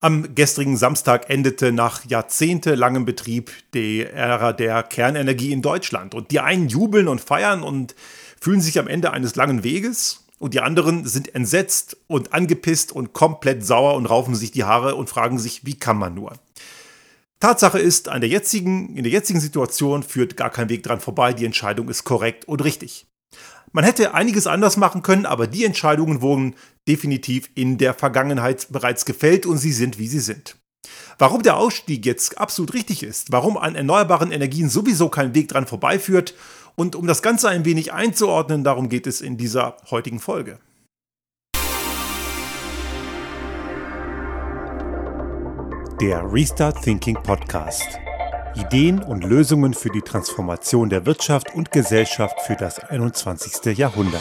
Am 0.00 0.36
gestrigen 0.36 0.76
Samstag 0.76 1.28
endete 1.28 1.72
nach 1.72 2.04
jahrzehntelangem 2.04 3.04
Betrieb 3.04 3.50
die 3.74 4.04
Ära 4.04 4.52
der 4.52 4.84
Kernenergie 4.84 5.50
in 5.50 5.60
Deutschland. 5.60 6.14
Und 6.14 6.30
die 6.30 6.38
einen 6.38 6.68
jubeln 6.68 7.08
und 7.08 7.20
feiern 7.20 7.64
und 7.64 7.96
fühlen 8.40 8.60
sich 8.60 8.78
am 8.78 8.86
Ende 8.86 9.10
eines 9.12 9.34
langen 9.34 9.64
Weges. 9.64 10.24
Und 10.38 10.54
die 10.54 10.60
anderen 10.60 11.04
sind 11.04 11.34
entsetzt 11.34 11.96
und 12.06 12.32
angepisst 12.32 12.92
und 12.92 13.12
komplett 13.12 13.66
sauer 13.66 13.94
und 13.94 14.06
raufen 14.06 14.36
sich 14.36 14.52
die 14.52 14.62
Haare 14.62 14.94
und 14.94 15.10
fragen 15.10 15.40
sich, 15.40 15.66
wie 15.66 15.76
kann 15.76 15.98
man 15.98 16.14
nur? 16.14 16.34
Tatsache 17.40 17.80
ist, 17.80 18.08
an 18.08 18.20
der 18.20 18.30
jetzigen, 18.30 18.96
in 18.96 19.02
der 19.02 19.12
jetzigen 19.12 19.40
Situation 19.40 20.04
führt 20.04 20.36
gar 20.36 20.50
kein 20.50 20.68
Weg 20.68 20.84
dran 20.84 21.00
vorbei. 21.00 21.32
Die 21.32 21.44
Entscheidung 21.44 21.88
ist 21.88 22.04
korrekt 22.04 22.46
und 22.46 22.62
richtig. 22.62 23.08
Man 23.72 23.84
hätte 23.84 24.14
einiges 24.14 24.46
anders 24.46 24.76
machen 24.76 25.02
können, 25.02 25.26
aber 25.26 25.46
die 25.46 25.64
Entscheidungen 25.64 26.22
wurden 26.22 26.54
definitiv 26.86 27.50
in 27.54 27.78
der 27.78 27.94
Vergangenheit 27.94 28.68
bereits 28.70 29.04
gefällt 29.04 29.46
und 29.46 29.58
sie 29.58 29.72
sind, 29.72 29.98
wie 29.98 30.08
sie 30.08 30.20
sind. 30.20 30.56
Warum 31.18 31.42
der 31.42 31.56
Ausstieg 31.56 32.06
jetzt 32.06 32.38
absolut 32.38 32.72
richtig 32.72 33.02
ist, 33.02 33.32
warum 33.32 33.58
an 33.58 33.74
erneuerbaren 33.74 34.32
Energien 34.32 34.70
sowieso 34.70 35.08
kein 35.08 35.34
Weg 35.34 35.48
dran 35.48 35.66
vorbeiführt 35.66 36.34
und 36.76 36.96
um 36.96 37.06
das 37.06 37.22
Ganze 37.22 37.48
ein 37.48 37.64
wenig 37.64 37.92
einzuordnen, 37.92 38.64
darum 38.64 38.88
geht 38.88 39.06
es 39.06 39.20
in 39.20 39.36
dieser 39.36 39.76
heutigen 39.90 40.20
Folge. 40.20 40.58
Der 46.00 46.22
Restart 46.32 46.80
Thinking 46.82 47.16
Podcast. 47.24 47.98
Ideen 48.58 48.98
und 48.98 49.22
Lösungen 49.22 49.72
für 49.72 49.88
die 49.88 50.00
Transformation 50.00 50.90
der 50.90 51.06
Wirtschaft 51.06 51.54
und 51.54 51.70
Gesellschaft 51.70 52.40
für 52.40 52.56
das 52.56 52.80
21. 52.80 53.78
Jahrhundert. 53.78 54.20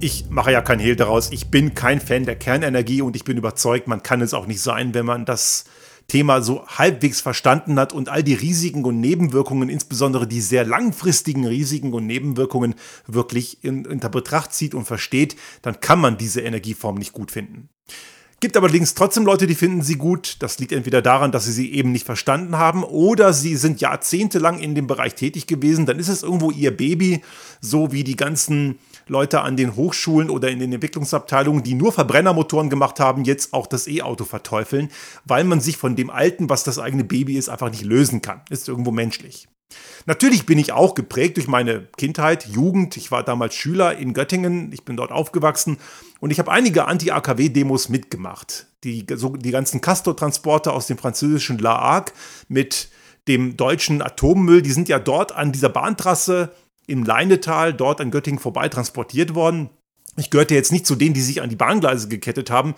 Ich 0.00 0.30
mache 0.30 0.52
ja 0.52 0.62
kein 0.62 0.78
Hehl 0.78 0.96
daraus. 0.96 1.30
Ich 1.32 1.50
bin 1.50 1.74
kein 1.74 2.00
Fan 2.00 2.24
der 2.24 2.36
Kernenergie 2.36 3.02
und 3.02 3.14
ich 3.14 3.24
bin 3.24 3.36
überzeugt, 3.36 3.86
man 3.86 4.02
kann 4.02 4.22
es 4.22 4.32
auch 4.32 4.46
nicht 4.46 4.62
sein, 4.62 4.94
wenn 4.94 5.04
man 5.04 5.26
das 5.26 5.64
Thema 6.08 6.42
so 6.42 6.66
halbwegs 6.66 7.20
verstanden 7.20 7.78
hat 7.78 7.92
und 7.92 8.08
all 8.08 8.22
die 8.22 8.34
Risiken 8.34 8.84
und 8.84 9.00
Nebenwirkungen, 9.00 9.68
insbesondere 9.68 10.26
die 10.26 10.40
sehr 10.40 10.64
langfristigen 10.64 11.46
Risiken 11.46 11.92
und 11.92 12.06
Nebenwirkungen 12.06 12.74
wirklich 13.06 13.64
in, 13.64 13.84
in 13.84 14.00
Betracht 14.00 14.52
zieht 14.52 14.74
und 14.74 14.84
versteht, 14.84 15.36
dann 15.62 15.80
kann 15.80 16.00
man 16.00 16.18
diese 16.18 16.42
Energieform 16.42 16.96
nicht 16.96 17.12
gut 17.12 17.30
finden. 17.30 17.68
Gibt 18.40 18.58
allerdings 18.58 18.92
trotzdem 18.92 19.24
Leute, 19.24 19.46
die 19.46 19.54
finden 19.54 19.80
sie 19.80 19.94
gut. 19.94 20.36
Das 20.40 20.58
liegt 20.58 20.72
entweder 20.72 21.00
daran, 21.00 21.32
dass 21.32 21.46
sie 21.46 21.52
sie 21.52 21.72
eben 21.72 21.92
nicht 21.92 22.04
verstanden 22.04 22.58
haben 22.58 22.84
oder 22.84 23.32
sie 23.32 23.56
sind 23.56 23.80
jahrzehntelang 23.80 24.58
in 24.58 24.74
dem 24.74 24.86
Bereich 24.86 25.14
tätig 25.14 25.46
gewesen. 25.46 25.86
Dann 25.86 25.98
ist 25.98 26.08
es 26.08 26.22
irgendwo 26.22 26.50
ihr 26.50 26.76
Baby, 26.76 27.22
so 27.62 27.92
wie 27.92 28.04
die 28.04 28.16
ganzen 28.16 28.78
Leute 29.06 29.42
an 29.42 29.56
den 29.56 29.76
Hochschulen 29.76 30.30
oder 30.30 30.50
in 30.50 30.58
den 30.58 30.72
Entwicklungsabteilungen, 30.72 31.62
die 31.62 31.74
nur 31.74 31.92
Verbrennermotoren 31.92 32.70
gemacht 32.70 33.00
haben, 33.00 33.24
jetzt 33.24 33.52
auch 33.52 33.66
das 33.66 33.86
E-Auto 33.86 34.24
verteufeln, 34.24 34.90
weil 35.24 35.44
man 35.44 35.60
sich 35.60 35.76
von 35.76 35.96
dem 35.96 36.10
Alten, 36.10 36.48
was 36.48 36.64
das 36.64 36.78
eigene 36.78 37.04
Baby 37.04 37.36
ist, 37.36 37.48
einfach 37.48 37.70
nicht 37.70 37.84
lösen 37.84 38.22
kann. 38.22 38.42
Ist 38.50 38.68
irgendwo 38.68 38.90
menschlich. 38.90 39.48
Natürlich 40.06 40.46
bin 40.46 40.58
ich 40.58 40.72
auch 40.72 40.94
geprägt 40.94 41.36
durch 41.36 41.48
meine 41.48 41.88
Kindheit, 41.96 42.46
Jugend. 42.46 42.96
Ich 42.96 43.10
war 43.10 43.22
damals 43.22 43.54
Schüler 43.54 43.96
in 43.96 44.12
Göttingen, 44.12 44.72
ich 44.72 44.84
bin 44.84 44.96
dort 44.96 45.10
aufgewachsen 45.10 45.78
und 46.20 46.30
ich 46.30 46.38
habe 46.38 46.52
einige 46.52 46.86
Anti-AKW-Demos 46.86 47.88
mitgemacht. 47.88 48.66
Die, 48.84 49.06
so, 49.14 49.30
die 49.30 49.50
ganzen 49.50 49.80
Castor-Transporter 49.80 50.72
aus 50.72 50.86
dem 50.86 50.98
französischen 50.98 51.58
La 51.58 51.80
Hague 51.80 52.12
mit 52.48 52.88
dem 53.28 53.56
deutschen 53.56 54.02
Atommüll, 54.02 54.60
die 54.60 54.72
sind 54.72 54.88
ja 54.88 54.98
dort 54.98 55.32
an 55.32 55.52
dieser 55.52 55.70
Bahntrasse 55.70 56.52
im 56.86 57.04
Leinetal, 57.04 57.74
dort 57.74 58.00
an 58.00 58.10
Göttingen 58.10 58.40
vorbei 58.40 58.68
transportiert 58.68 59.34
worden. 59.34 59.70
Ich 60.16 60.30
gehörte 60.30 60.54
jetzt 60.54 60.70
nicht 60.70 60.86
zu 60.86 60.94
denen, 60.94 61.14
die 61.14 61.22
sich 61.22 61.42
an 61.42 61.50
die 61.50 61.56
Bahngleise 61.56 62.08
gekettet 62.08 62.50
haben. 62.50 62.74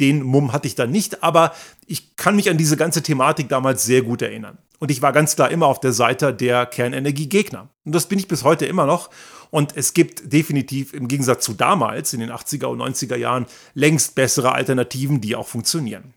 Den 0.00 0.22
Mumm 0.22 0.52
hatte 0.52 0.66
ich 0.66 0.74
da 0.74 0.86
nicht, 0.86 1.22
aber 1.22 1.54
ich 1.86 2.16
kann 2.16 2.36
mich 2.36 2.50
an 2.50 2.58
diese 2.58 2.76
ganze 2.76 3.02
Thematik 3.02 3.48
damals 3.48 3.84
sehr 3.84 4.02
gut 4.02 4.22
erinnern. 4.22 4.58
Und 4.80 4.90
ich 4.90 5.02
war 5.02 5.12
ganz 5.12 5.36
klar 5.36 5.50
immer 5.50 5.66
auf 5.66 5.78
der 5.78 5.92
Seite 5.92 6.34
der 6.34 6.66
Kernenergiegegner. 6.66 7.68
Und 7.84 7.94
das 7.94 8.06
bin 8.06 8.18
ich 8.18 8.28
bis 8.28 8.44
heute 8.44 8.66
immer 8.66 8.86
noch. 8.86 9.10
Und 9.50 9.76
es 9.76 9.94
gibt 9.94 10.32
definitiv 10.32 10.94
im 10.94 11.06
Gegensatz 11.06 11.44
zu 11.44 11.52
damals, 11.52 12.12
in 12.12 12.20
den 12.20 12.30
80er 12.30 12.66
und 12.66 12.80
90er 12.80 13.16
Jahren, 13.16 13.46
längst 13.74 14.14
bessere 14.14 14.52
Alternativen, 14.52 15.20
die 15.20 15.36
auch 15.36 15.48
funktionieren. 15.48 16.14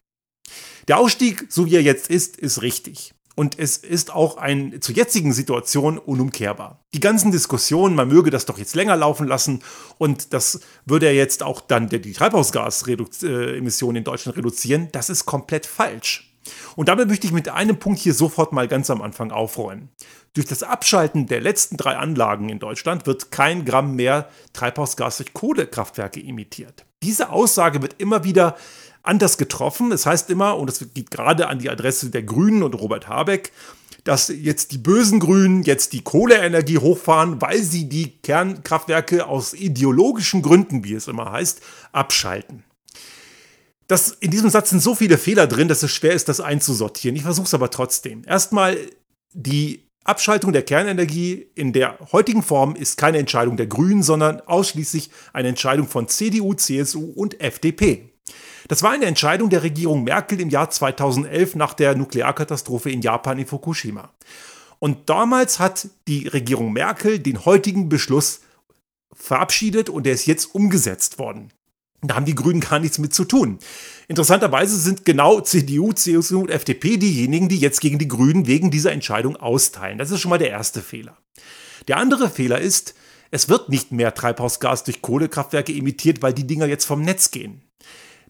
Der 0.88 0.98
Ausstieg, 0.98 1.46
so 1.50 1.66
wie 1.66 1.76
er 1.76 1.82
jetzt 1.82 2.10
ist, 2.10 2.38
ist 2.38 2.62
richtig. 2.62 3.14
Und 3.36 3.58
es 3.58 3.78
ist 3.78 4.14
auch 4.14 4.38
ein 4.38 4.82
zur 4.82 4.96
jetzigen 4.96 5.34
Situation 5.34 5.98
unumkehrbar. 5.98 6.84
Die 6.94 7.00
ganzen 7.00 7.32
Diskussionen, 7.32 7.96
man 7.96 8.08
möge 8.08 8.30
das 8.30 8.46
doch 8.46 8.60
jetzt 8.60 8.76
länger 8.76 8.96
laufen 8.96 9.28
lassen 9.28 9.64
und 9.98 10.34
das 10.34 10.60
würde 10.86 11.08
ja 11.08 11.14
jetzt 11.14 11.42
auch 11.42 11.62
dann 11.62 11.90
die 11.90 12.14
Treibhausgasemissionen 12.14 13.98
in 13.98 14.04
Deutschland 14.04 14.38
reduzieren, 14.38 14.90
das 14.92 15.10
ist 15.10 15.26
komplett 15.26 15.66
falsch. 15.66 16.30
Und 16.76 16.90
damit 16.90 17.08
möchte 17.08 17.26
ich 17.26 17.34
mit 17.34 17.50
einem 17.50 17.78
Punkt 17.78 18.00
hier 18.00 18.14
sofort 18.14 18.52
mal 18.52 18.68
ganz 18.68 18.90
am 18.90 19.02
Anfang 19.02 19.32
aufräumen. 19.32 19.90
Durch 20.34 20.46
das 20.48 20.64
Abschalten 20.64 21.28
der 21.28 21.42
letzten 21.42 21.78
drei 21.78 21.96
Anlagen 21.96 22.50
in 22.50 22.60
Deutschland 22.60 23.06
wird 23.06 23.32
kein 23.32 23.66
Gramm 23.66 23.96
mehr 23.96 24.30
Treibhausgas 24.52 25.18
durch 25.18 25.34
Kohlekraftwerke 25.34 26.20
emittiert. 26.22 26.86
Diese 27.02 27.30
Aussage 27.30 27.82
wird 27.82 27.96
immer 28.00 28.24
wieder 28.24 28.58
anders 29.04 29.38
getroffen. 29.38 29.92
Es 29.92 30.06
heißt 30.06 30.30
immer, 30.30 30.58
und 30.58 30.68
das 30.68 30.84
geht 30.94 31.12
gerade 31.12 31.48
an 31.48 31.60
die 31.60 31.70
Adresse 31.70 32.10
der 32.10 32.24
Grünen 32.24 32.64
und 32.64 32.74
Robert 32.74 33.08
Habeck, 33.08 33.52
dass 34.04 34.28
jetzt 34.28 34.72
die 34.72 34.78
bösen 34.78 35.20
Grünen 35.20 35.64
jetzt 35.64 35.94
die 35.94 36.02
Kohleenergie 36.02 36.80
hochfahren, 36.80 37.42
weil 37.42 37.62
sie 37.62 37.88
die 37.88 38.18
Kernkraftwerke 38.22 39.28
aus 39.28 39.54
ideologischen 39.54 40.42
Gründen, 40.42 40.84
wie 40.84 40.94
es 40.94 41.08
immer 41.08 41.32
heißt, 41.32 41.62
abschalten. 41.92 42.64
Das, 43.88 44.12
in 44.12 44.32
diesem 44.32 44.50
Satz 44.50 44.70
sind 44.72 44.82
so 44.82 44.96
viele 44.96 45.18
Fehler 45.18 45.48
drin, 45.48 45.68
dass 45.68 45.84
es 45.84 45.92
schwer 45.92 46.14
ist, 46.14 46.30
das 46.30 46.40
einzusortieren. 46.40 47.16
Ich 47.16 47.24
versuche 47.24 47.46
es 47.46 47.54
aber 47.54 47.70
trotzdem. 47.70 48.24
Erstmal, 48.26 48.78
die 49.34 49.84
Abschaltung 50.04 50.52
der 50.52 50.64
Kernenergie 50.64 51.48
in 51.56 51.74
der 51.74 51.98
heutigen 52.12 52.44
Form 52.44 52.76
ist 52.76 52.98
keine 52.98 53.20
Entscheidung 53.20 53.56
der 53.56 53.68
Grünen, 53.68 54.04
sondern 54.04 54.42
ausschließlich 54.42 55.12
eine 55.32 55.50
Entscheidung 55.50 55.88
von 55.88 56.08
CDU, 56.08 56.54
CSU 56.54 57.12
und 57.16 57.40
FDP. 57.40 58.13
Das 58.68 58.84
war 58.84 58.92
eine 58.92 59.06
Entscheidung 59.06 59.50
der 59.50 59.64
Regierung 59.64 60.04
Merkel 60.04 60.40
im 60.40 60.50
Jahr 60.50 60.70
2011 60.70 61.56
nach 61.56 61.74
der 61.74 61.96
Nuklearkatastrophe 61.96 62.90
in 62.90 63.02
Japan 63.02 63.40
in 63.40 63.46
Fukushima. 63.46 64.12
Und 64.80 65.10
damals 65.10 65.60
hat 65.60 65.88
die 66.08 66.28
Regierung 66.28 66.74
Merkel 66.74 67.20
den 67.20 67.46
heutigen 67.46 67.90
Beschluss 67.90 68.42
verabschiedet 69.14 69.90
und 69.90 70.06
der 70.06 70.14
ist 70.14 70.26
jetzt 70.26 70.54
umgesetzt 70.54 71.20
worden. 71.20 71.52
Da 72.02 72.16
haben 72.16 72.26
die 72.26 72.36
Grünen 72.36 72.60
gar 72.60 72.80
nichts 72.80 73.00
mit 73.00 73.14
zu 73.14 73.24
tun. 73.24 73.60
Interessanterweise 74.10 74.78
sind 74.78 75.06
genau 75.06 75.40
CDU, 75.40 75.94
CSU 75.94 76.42
und 76.42 76.52
FDP 76.52 76.98
diejenigen, 76.98 77.48
die 77.48 77.60
jetzt 77.60 77.80
gegen 77.80 77.98
die 77.98 78.10
Grünen 78.10 78.46
wegen 78.46 78.72
dieser 78.72 78.92
Entscheidung 78.92 79.38
austeilen. 79.38 79.98
Das 79.98 80.12
ist 80.12 80.20
schon 80.20 80.30
mal 80.30 80.38
der 80.38 80.50
erste 80.50 80.82
Fehler. 80.82 81.18
Der 81.88 81.98
andere 81.98 82.30
Fehler 82.30 82.60
ist, 82.60 82.94
es 83.32 83.48
wird 83.48 83.70
nicht 83.70 83.92
mehr 83.94 84.14
Treibhausgas 84.14 84.84
durch 84.84 85.02
Kohlekraftwerke 85.02 85.74
emittiert, 85.74 86.22
weil 86.22 86.34
die 86.34 86.46
Dinger 86.46 86.66
jetzt 86.66 86.86
vom 86.86 87.02
Netz 87.02 87.32
gehen. 87.32 87.62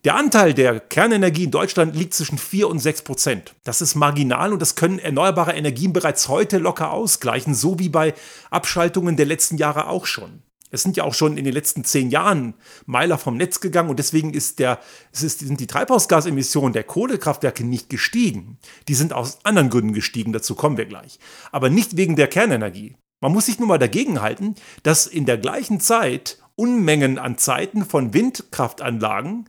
Der 0.03 0.17
Anteil 0.17 0.53
der 0.53 0.81
Kernenergie 0.81 1.45
in 1.45 1.51
Deutschland 1.51 1.95
liegt 1.95 2.13
zwischen 2.13 2.37
4 2.37 2.67
und 2.67 2.79
6 2.79 3.03
Prozent. 3.03 3.55
Das 3.63 3.81
ist 3.81 3.95
marginal 3.95 4.51
und 4.51 4.61
das 4.61 4.75
können 4.75 4.99
erneuerbare 4.99 5.53
Energien 5.53 5.93
bereits 5.93 6.27
heute 6.27 6.57
locker 6.57 6.91
ausgleichen, 6.91 7.55
so 7.55 7.79
wie 7.79 7.87
bei 7.87 8.13
Abschaltungen 8.49 9.15
der 9.15 9.27
letzten 9.27 9.55
Jahre 9.55 9.87
auch 9.87 10.05
schon. 10.05 10.43
Es 10.71 10.83
sind 10.83 10.97
ja 10.97 11.05
auch 11.05 11.13
schon 11.13 11.37
in 11.37 11.45
den 11.45 11.53
letzten 11.53 11.85
zehn 11.85 12.09
Jahren 12.09 12.55
Meiler 12.85 13.17
vom 13.17 13.37
Netz 13.37 13.61
gegangen 13.61 13.89
und 13.89 13.97
deswegen 13.97 14.33
ist 14.33 14.59
der, 14.59 14.79
ist, 15.13 15.39
sind 15.39 15.61
die 15.61 15.67
Treibhausgasemissionen 15.67 16.73
der 16.73 16.83
Kohlekraftwerke 16.83 17.63
nicht 17.63 17.89
gestiegen. 17.89 18.57
Die 18.89 18.95
sind 18.95 19.13
aus 19.13 19.37
anderen 19.43 19.69
Gründen 19.69 19.93
gestiegen, 19.93 20.33
dazu 20.33 20.53
kommen 20.53 20.75
wir 20.75 20.85
gleich. 20.85 21.17
Aber 21.53 21.69
nicht 21.69 21.95
wegen 21.95 22.17
der 22.17 22.27
Kernenergie. 22.27 22.97
Man 23.21 23.31
muss 23.31 23.45
sich 23.45 23.57
nur 23.57 23.69
mal 23.69 23.77
dagegen 23.77 24.21
halten, 24.21 24.55
dass 24.81 25.07
in 25.07 25.25
der 25.25 25.37
gleichen 25.37 25.79
Zeit 25.79 26.39
Unmengen 26.55 27.17
an 27.17 27.37
Zeiten 27.37 27.85
von 27.85 28.13
Windkraftanlagen 28.13 29.47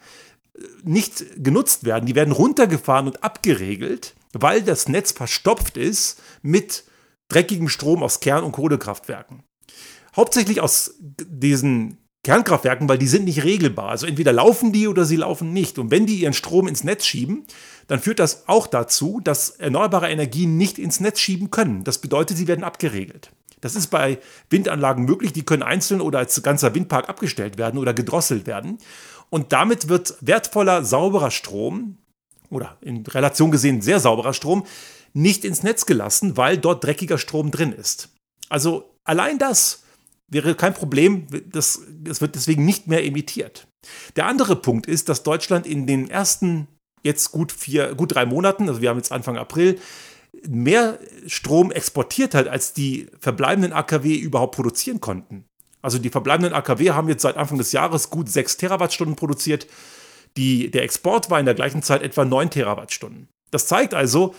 nicht 0.82 1.24
genutzt 1.42 1.84
werden. 1.84 2.06
Die 2.06 2.14
werden 2.14 2.32
runtergefahren 2.32 3.06
und 3.06 3.24
abgeregelt, 3.24 4.14
weil 4.32 4.62
das 4.62 4.88
Netz 4.88 5.12
verstopft 5.12 5.76
ist 5.76 6.20
mit 6.42 6.84
dreckigem 7.28 7.68
Strom 7.68 8.02
aus 8.02 8.20
Kern- 8.20 8.44
und 8.44 8.52
Kohlekraftwerken. 8.52 9.42
Hauptsächlich 10.14 10.60
aus 10.60 10.94
diesen 11.00 11.98
Kernkraftwerken, 12.22 12.88
weil 12.88 12.98
die 12.98 13.06
sind 13.06 13.24
nicht 13.24 13.44
regelbar. 13.44 13.90
Also 13.90 14.06
entweder 14.06 14.32
laufen 14.32 14.72
die 14.72 14.88
oder 14.88 15.04
sie 15.04 15.16
laufen 15.16 15.52
nicht. 15.52 15.78
Und 15.78 15.90
wenn 15.90 16.06
die 16.06 16.20
ihren 16.20 16.32
Strom 16.32 16.66
ins 16.66 16.82
Netz 16.82 17.04
schieben, 17.04 17.46
dann 17.86 18.00
führt 18.00 18.18
das 18.18 18.48
auch 18.48 18.66
dazu, 18.66 19.20
dass 19.22 19.50
erneuerbare 19.50 20.08
Energien 20.08 20.56
nicht 20.56 20.78
ins 20.78 21.00
Netz 21.00 21.20
schieben 21.20 21.50
können. 21.50 21.84
Das 21.84 21.98
bedeutet, 21.98 22.36
sie 22.36 22.48
werden 22.48 22.64
abgeregelt. 22.64 23.30
Das 23.60 23.76
ist 23.76 23.88
bei 23.88 24.18
Windanlagen 24.50 25.04
möglich. 25.04 25.32
Die 25.32 25.44
können 25.44 25.62
einzeln 25.62 26.00
oder 26.00 26.18
als 26.18 26.42
ganzer 26.42 26.74
Windpark 26.74 27.08
abgestellt 27.08 27.58
werden 27.58 27.78
oder 27.78 27.94
gedrosselt 27.94 28.46
werden. 28.46 28.78
Und 29.34 29.52
damit 29.52 29.88
wird 29.88 30.16
wertvoller, 30.20 30.84
sauberer 30.84 31.32
Strom 31.32 31.98
oder 32.50 32.78
in 32.80 33.04
Relation 33.04 33.50
gesehen 33.50 33.82
sehr 33.82 33.98
sauberer 33.98 34.32
Strom 34.32 34.64
nicht 35.12 35.44
ins 35.44 35.64
Netz 35.64 35.86
gelassen, 35.86 36.36
weil 36.36 36.56
dort 36.56 36.84
dreckiger 36.84 37.18
Strom 37.18 37.50
drin 37.50 37.72
ist. 37.72 38.10
Also 38.48 38.94
allein 39.02 39.38
das 39.38 39.82
Wäre 40.28 40.54
kein 40.54 40.74
Problem, 40.74 41.26
das, 41.50 41.82
das 42.02 42.20
wird 42.20 42.34
deswegen 42.34 42.64
nicht 42.64 42.86
mehr 42.86 43.04
emittiert. 43.04 43.66
Der 44.16 44.26
andere 44.26 44.56
Punkt 44.56 44.86
ist, 44.86 45.08
dass 45.08 45.22
Deutschland 45.22 45.66
in 45.66 45.86
den 45.86 46.08
ersten 46.08 46.66
jetzt 47.02 47.30
gut 47.30 47.52
vier, 47.52 47.94
gut 47.94 48.14
drei 48.14 48.24
Monaten, 48.24 48.68
also 48.68 48.80
wir 48.80 48.88
haben 48.88 48.96
jetzt 48.96 49.12
Anfang 49.12 49.36
April, 49.36 49.78
mehr 50.48 50.98
Strom 51.26 51.70
exportiert 51.70 52.34
hat, 52.34 52.48
als 52.48 52.72
die 52.72 53.08
verbleibenden 53.20 53.72
AKW 53.72 54.16
überhaupt 54.16 54.56
produzieren 54.56 55.00
konnten. 55.00 55.44
Also 55.84 55.98
die 55.98 56.08
verbleibenden 56.08 56.54
AKW 56.54 56.92
haben 56.92 57.10
jetzt 57.10 57.20
seit 57.20 57.36
Anfang 57.36 57.58
des 57.58 57.72
Jahres 57.72 58.08
gut 58.08 58.30
6 58.30 58.56
Terawattstunden 58.56 59.16
produziert. 59.16 59.66
Die, 60.38 60.70
der 60.70 60.82
Export 60.82 61.28
war 61.30 61.38
in 61.38 61.44
der 61.44 61.54
gleichen 61.54 61.82
Zeit 61.82 62.00
etwa 62.00 62.24
9 62.24 62.48
Terawattstunden. 62.48 63.28
Das 63.50 63.66
zeigt 63.66 63.92
also, 63.92 64.34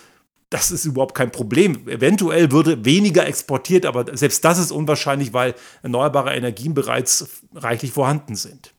das 0.50 0.72
ist 0.72 0.86
überhaupt 0.86 1.14
kein 1.14 1.32
Problem. 1.32 1.88
Eventuell 1.88 2.52
würde 2.52 2.84
weniger 2.84 3.28
exportiert, 3.28 3.86
aber 3.86 4.18
selbst 4.18 4.44
das 4.44 4.58
ist 4.58 4.72
unwahrscheinlich, 4.72 5.34
weil 5.34 5.54
erneuerbare 5.84 6.34
Energien 6.34 6.74
bereits 6.74 7.28
reichlich 7.54 7.92
vorhanden 7.92 8.36
sind. 8.36 8.74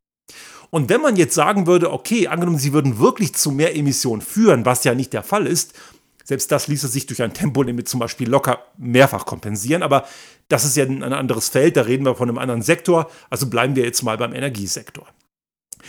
Und 0.70 0.88
wenn 0.88 1.00
man 1.00 1.14
jetzt 1.14 1.36
sagen 1.36 1.68
würde, 1.68 1.92
okay, 1.92 2.26
angenommen, 2.26 2.58
sie 2.58 2.72
würden 2.72 2.98
wirklich 2.98 3.36
zu 3.36 3.52
mehr 3.52 3.76
Emissionen 3.76 4.22
führen, 4.22 4.64
was 4.64 4.82
ja 4.82 4.92
nicht 4.92 5.12
der 5.12 5.22
Fall 5.22 5.46
ist, 5.46 5.72
selbst 6.26 6.50
das 6.50 6.66
ließe 6.66 6.88
sich 6.88 7.06
durch 7.06 7.22
ein 7.22 7.34
Tempolimit 7.34 7.88
zum 7.88 8.00
Beispiel 8.00 8.28
locker 8.28 8.58
mehrfach 8.76 9.26
kompensieren. 9.26 9.84
Aber 9.84 10.04
das 10.48 10.64
ist 10.64 10.76
ja 10.76 10.84
ein 10.84 11.04
anderes 11.04 11.48
Feld, 11.48 11.76
da 11.76 11.82
reden 11.82 12.04
wir 12.04 12.16
von 12.16 12.28
einem 12.28 12.38
anderen 12.38 12.62
Sektor. 12.62 13.08
Also 13.30 13.46
bleiben 13.46 13.76
wir 13.76 13.84
jetzt 13.84 14.02
mal 14.02 14.18
beim 14.18 14.34
Energiesektor. 14.34 15.06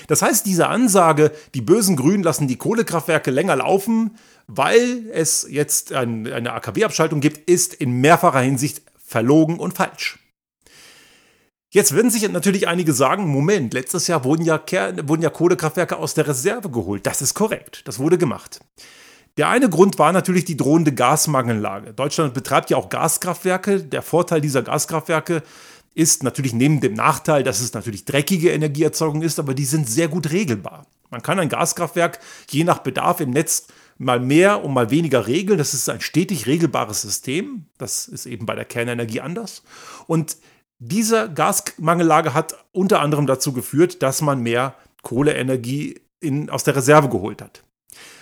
Das 0.06 0.22
heißt, 0.22 0.46
diese 0.46 0.68
Ansage, 0.68 1.32
die 1.56 1.62
bösen 1.62 1.96
Grünen 1.96 2.22
lassen 2.22 2.48
die 2.48 2.58
Kohlekraftwerke 2.58 3.32
länger 3.32 3.56
laufen, 3.56 4.16
weil 4.46 5.10
es 5.12 5.48
jetzt 5.50 5.92
ein, 5.92 6.32
eine 6.32 6.54
AKW-Abschaltung 6.54 7.20
gibt, 7.20 7.50
ist 7.50 7.74
in 7.74 7.94
mehrfacher 7.94 8.42
Hinsicht 8.42 8.84
verlogen 9.04 9.58
und 9.58 9.74
falsch. 9.74 10.20
Jetzt 11.72 11.96
werden 11.96 12.12
sich 12.12 12.30
natürlich 12.30 12.68
einige 12.68 12.94
sagen, 12.94 13.28
Moment, 13.28 13.74
letztes 13.74 14.06
Jahr 14.06 14.24
wurden 14.24 14.46
ja, 14.46 14.62
wurden 15.04 15.24
ja 15.24 15.32
Kohlekraftwerke 15.32 15.98
aus 15.98 16.14
der 16.14 16.28
Reserve 16.28 16.70
geholt. 16.70 17.08
Das 17.08 17.24
ist 17.24 17.34
korrekt, 17.34 17.82
das 17.86 17.98
wurde 17.98 18.20
gemacht. 18.20 18.60
Der 19.38 19.50
eine 19.50 19.70
Grund 19.70 20.00
war 20.00 20.12
natürlich 20.12 20.46
die 20.46 20.58
drohende 20.58 20.94
Gasmangellage. 20.94 21.94
Deutschland 21.94 22.34
betreibt 22.34 22.72
ja 22.72 22.78
auch 22.78 22.90
Gaskraftwerke. 22.90 23.84
Der 23.84 24.02
Vorteil 24.02 24.42
dieser 24.42 24.64
Gaskraftwerke 24.64 25.44
ist 25.94 26.24
natürlich 26.24 26.54
neben 26.54 26.82
dem 26.82 26.94
Nachteil, 26.94 27.44
dass 27.44 27.62
es 27.62 27.74
natürlich 27.74 28.06
dreckige 28.06 28.52
Energieerzeugung 28.52 29.22
ist, 29.22 29.40
aber 29.40 29.54
die 29.54 29.66
sind 29.66 29.88
sehr 29.88 30.08
gut 30.08 30.32
regelbar. 30.32 30.88
Man 31.12 31.22
kann 31.22 31.40
ein 31.40 31.50
Gaskraftwerk 31.50 32.20
je 32.50 32.64
nach 32.64 32.80
Bedarf 32.80 33.20
im 33.20 33.30
Netz 33.30 33.68
mal 33.98 34.20
mehr 34.20 34.64
und 34.64 34.74
mal 34.74 34.90
weniger 34.90 35.28
regeln. 35.28 35.58
Das 35.58 35.74
ist 35.74 35.88
ein 35.88 36.02
stetig 36.02 36.48
regelbares 36.48 37.02
System. 37.02 37.66
Das 37.78 38.08
ist 38.08 38.26
eben 38.26 38.46
bei 38.46 38.56
der 38.56 38.66
Kernenergie 38.66 39.22
anders. 39.22 39.64
Und 40.08 40.38
diese 40.80 41.32
Gasmangellage 41.34 42.34
hat 42.34 42.56
unter 42.72 43.02
anderem 43.02 43.26
dazu 43.26 43.54
geführt, 43.54 44.04
dass 44.04 44.22
man 44.22 44.42
mehr 44.42 44.76
Kohleenergie 45.04 46.02
in, 46.20 46.50
aus 46.50 46.64
der 46.64 46.76
Reserve 46.76 47.10
geholt 47.10 47.42
hat. 47.42 47.64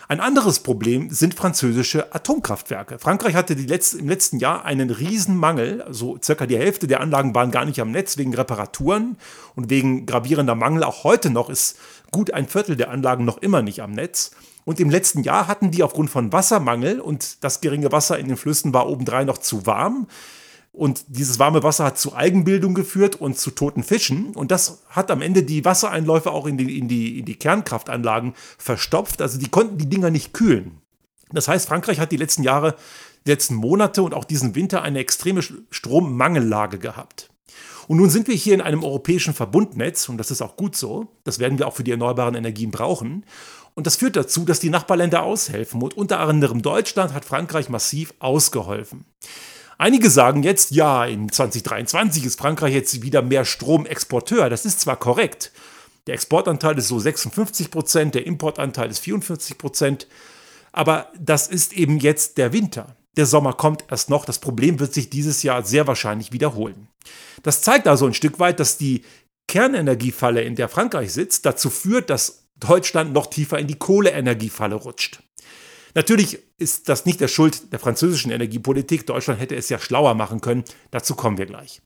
Ein 0.07 0.19
anderes 0.19 0.59
Problem 0.59 1.09
sind 1.09 1.33
französische 1.33 2.13
Atomkraftwerke. 2.13 2.99
Frankreich 2.99 3.33
hatte 3.33 3.55
Letz-, 3.55 3.97
im 3.97 4.07
letzten 4.07 4.37
Jahr 4.37 4.63
einen 4.63 4.91
Riesenmangel, 4.91 5.81
also 5.81 6.19
circa 6.21 6.45
die 6.45 6.57
Hälfte 6.57 6.85
der 6.85 7.01
Anlagen 7.01 7.33
waren 7.33 7.49
gar 7.49 7.65
nicht 7.65 7.79
am 7.79 7.89
Netz 7.89 8.17
wegen 8.17 8.35
Reparaturen 8.35 9.17
und 9.55 9.71
wegen 9.71 10.05
gravierender 10.05 10.53
Mangel. 10.53 10.83
Auch 10.83 11.03
heute 11.03 11.31
noch 11.31 11.49
ist 11.49 11.79
gut 12.11 12.31
ein 12.31 12.47
Viertel 12.47 12.75
der 12.75 12.91
Anlagen 12.91 13.25
noch 13.25 13.39
immer 13.39 13.63
nicht 13.63 13.81
am 13.81 13.93
Netz. 13.93 14.29
Und 14.63 14.79
im 14.79 14.91
letzten 14.91 15.23
Jahr 15.23 15.47
hatten 15.47 15.71
die 15.71 15.81
aufgrund 15.81 16.11
von 16.11 16.31
Wassermangel 16.31 16.99
und 16.99 17.43
das 17.43 17.61
geringe 17.61 17.91
Wasser 17.91 18.19
in 18.19 18.27
den 18.27 18.37
Flüssen 18.37 18.73
war 18.75 18.87
obendrein 18.87 19.25
noch 19.25 19.39
zu 19.39 19.65
warm, 19.65 20.07
und 20.75 21.06
dieses 21.07 21.39
warme 21.39 21.63
Wasser 21.63 21.86
hat 21.86 21.98
zu 21.98 22.16
Eigenbildung 22.16 22.74
geführt 22.74 23.16
und 23.16 23.38
zu 23.38 23.51
toten 23.51 23.83
Fischen. 23.83 24.36
Und 24.36 24.51
das 24.51 24.83
hat 24.89 25.10
am 25.10 25.22
Ende 25.22 25.44
die 25.44 25.63
Wassereinläufe 25.63 26.31
auch 26.31 26.45
in 26.45 26.57
die, 26.57 26.77
in 26.77 26.88
die, 26.88 27.19
in 27.19 27.25
die 27.25 27.36
Kernkraftanlagen 27.36 28.33
verstopft. 28.57 29.22
Also 29.22 29.39
die 29.39 29.50
konnten 29.50 29.77
die 29.77 29.89
Dinger 29.89 30.10
nicht 30.10 30.33
kühlen. 30.33 30.81
Das 31.31 31.48
heißt, 31.48 31.68
Frankreich 31.68 32.00
hat 32.00 32.12
die 32.12 32.18
letzten 32.18 32.44
Jahre, 32.44 32.75
die 33.25 33.31
letzten 33.31 33.56
Monate 33.56 34.04
und 34.04 34.13
auch 34.13 34.25
diesen 34.25 34.54
Winter 34.56 34.81
eine 34.81 35.00
extreme 35.00 35.42
Strommangellage 35.72 36.77
gehabt. 36.77 37.30
Und 37.88 37.98
nun 37.98 38.10
sind 38.10 38.27
wir 38.27 38.36
hier 38.36 38.54
in 38.54 38.62
einem 38.62 38.83
europäischen 38.83 39.33
Verbundnetz 39.33 40.10
und 40.10 40.18
das 40.18 40.31
ist 40.31 40.42
auch 40.42 40.57
gut 40.57 40.75
so. 40.75 41.07
Das 41.24 41.39
werden 41.39 41.57
wir 41.57 41.68
auch 41.68 41.75
für 41.75 41.83
die 41.83 41.92
erneuerbaren 41.92 42.36
Energien 42.36 42.72
brauchen. 42.72 43.25
Und 43.75 43.88
das 43.88 43.98
führt 43.98 44.16
dazu, 44.16 44.45
dass 44.45 44.60
die 44.60 44.69
Nachbarländer 44.69 45.24
aushelfen. 45.24 45.81
Und 45.81 45.95
unter 45.95 46.19
anderem 46.19 46.62
Deutschland 46.62 47.13
hat 47.13 47.25
Frankreich 47.25 47.69
massiv 47.69 48.13
ausgeholfen. 48.19 49.06
Einige 49.77 50.10
sagen 50.10 50.44
jetzt, 50.44 50.72
ja, 50.72 51.06
in 51.06 51.31
2023 51.31 52.25
ist 52.25 52.39
Frankreich 52.39 52.74
jetzt 52.74 53.01
wieder 53.01 53.22
mehr 53.22 53.45
Stromexporteur. 53.45 54.50
Das 54.50 54.66
ist 54.66 54.80
zwar 54.80 54.98
korrekt. 54.98 55.51
Der 56.07 56.13
Exportanteil 56.13 56.77
ist 56.77 56.88
so 56.88 57.00
56 57.00 57.72
Prozent, 57.72 58.16
der 58.16 58.25
Importanteil 58.25 58.89
ist 58.89 59.00
44 59.00 59.57
Prozent. 59.57 60.07
Aber 60.72 61.12
das 61.19 61.48
ist 61.48 61.74
eben 61.74 62.00
jetzt 62.00 62.38
der 62.38 62.54
Winter. 62.54 62.95
Der 63.18 63.25
Sommer 63.25 63.54
kommt 63.54 63.86
erst 63.89 64.10
noch. 64.10 64.25
Das 64.25 64.39
Problem 64.39 64.80
wird 64.80 64.94
sich 64.94 65.10
dieses 65.10 65.42
Jahr 65.44 65.63
sehr 65.63 65.88
wahrscheinlich 65.88 66.31
wiederholen. 66.31 66.88
Das 67.44 67.62
zeigt 67.62 67.88
also 67.88 68.06
ein 68.06 68.13
Stück 68.13 68.39
weit, 68.39 68.60
dass 68.60 68.77
die 68.77 69.04
Kernenergiefalle, 69.48 70.42
in 70.42 70.56
der 70.56 70.69
Frankreich 70.69 71.13
sitzt, 71.13 71.45
dazu 71.45 71.69
führt, 71.69 72.10
dass 72.10 72.45
Deutschland 72.57 73.13
noch 73.13 73.27
tiefer 73.27 73.60
in 73.60 73.68
die 73.68 73.77
Kohleenergiefalle 73.77 74.75
rutscht. 74.75 75.22
Natürlich 75.95 76.39
ist 76.57 76.89
das 76.89 77.06
nicht 77.06 77.21
der 77.21 77.30
Schuld 77.30 77.71
der 77.71 77.80
französischen 77.80 78.31
Energiepolitik. 78.31 79.07
Deutschland 79.07 79.39
hätte 79.39 79.56
es 79.56 79.69
ja 79.69 79.80
schlauer 79.80 80.13
machen 80.13 80.42
können. 80.42 80.65
Dazu 80.92 81.15
kommen 81.15 81.38
wir 81.38 81.45
gleich. 81.45 81.81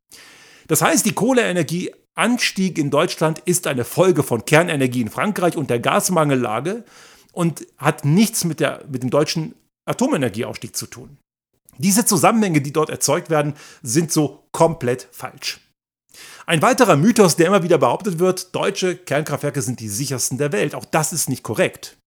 Das 0.67 0.81
heißt, 0.81 1.05
die 1.05 1.13
Kohleenergieanstieg 1.13 2.77
in 2.77 2.89
Deutschland 2.89 3.39
ist 3.45 3.67
eine 3.67 3.85
Folge 3.85 4.23
von 4.23 4.45
Kernenergie 4.45 5.01
in 5.01 5.09
Frankreich 5.09 5.55
und 5.55 5.69
der 5.69 5.79
Gasmangellage 5.79 6.83
und 7.31 7.65
hat 7.77 8.03
nichts 8.03 8.43
mit, 8.43 8.59
der, 8.59 8.83
mit 8.89 9.03
dem 9.03 9.11
deutschen 9.11 9.53
Atomenergieausstieg 9.85 10.75
zu 10.75 10.87
tun. 10.87 11.17
Diese 11.77 12.03
Zusammenhänge, 12.03 12.61
die 12.61 12.73
dort 12.73 12.89
erzeugt 12.89 13.29
werden, 13.29 13.53
sind 13.83 14.11
so 14.11 14.43
komplett 14.51 15.07
falsch. 15.11 15.61
Ein 16.45 16.61
weiterer 16.61 16.97
Mythos, 16.97 17.35
der 17.35 17.47
immer 17.47 17.63
wieder 17.63 17.77
behauptet 17.77 18.19
wird, 18.19 18.53
deutsche 18.55 18.97
Kernkraftwerke 18.97 19.61
sind 19.61 19.79
die 19.79 19.87
sichersten 19.87 20.37
der 20.39 20.51
Welt. 20.51 20.73
Auch 20.73 20.85
das 20.85 21.13
ist 21.13 21.29
nicht 21.29 21.43
korrekt. 21.43 21.97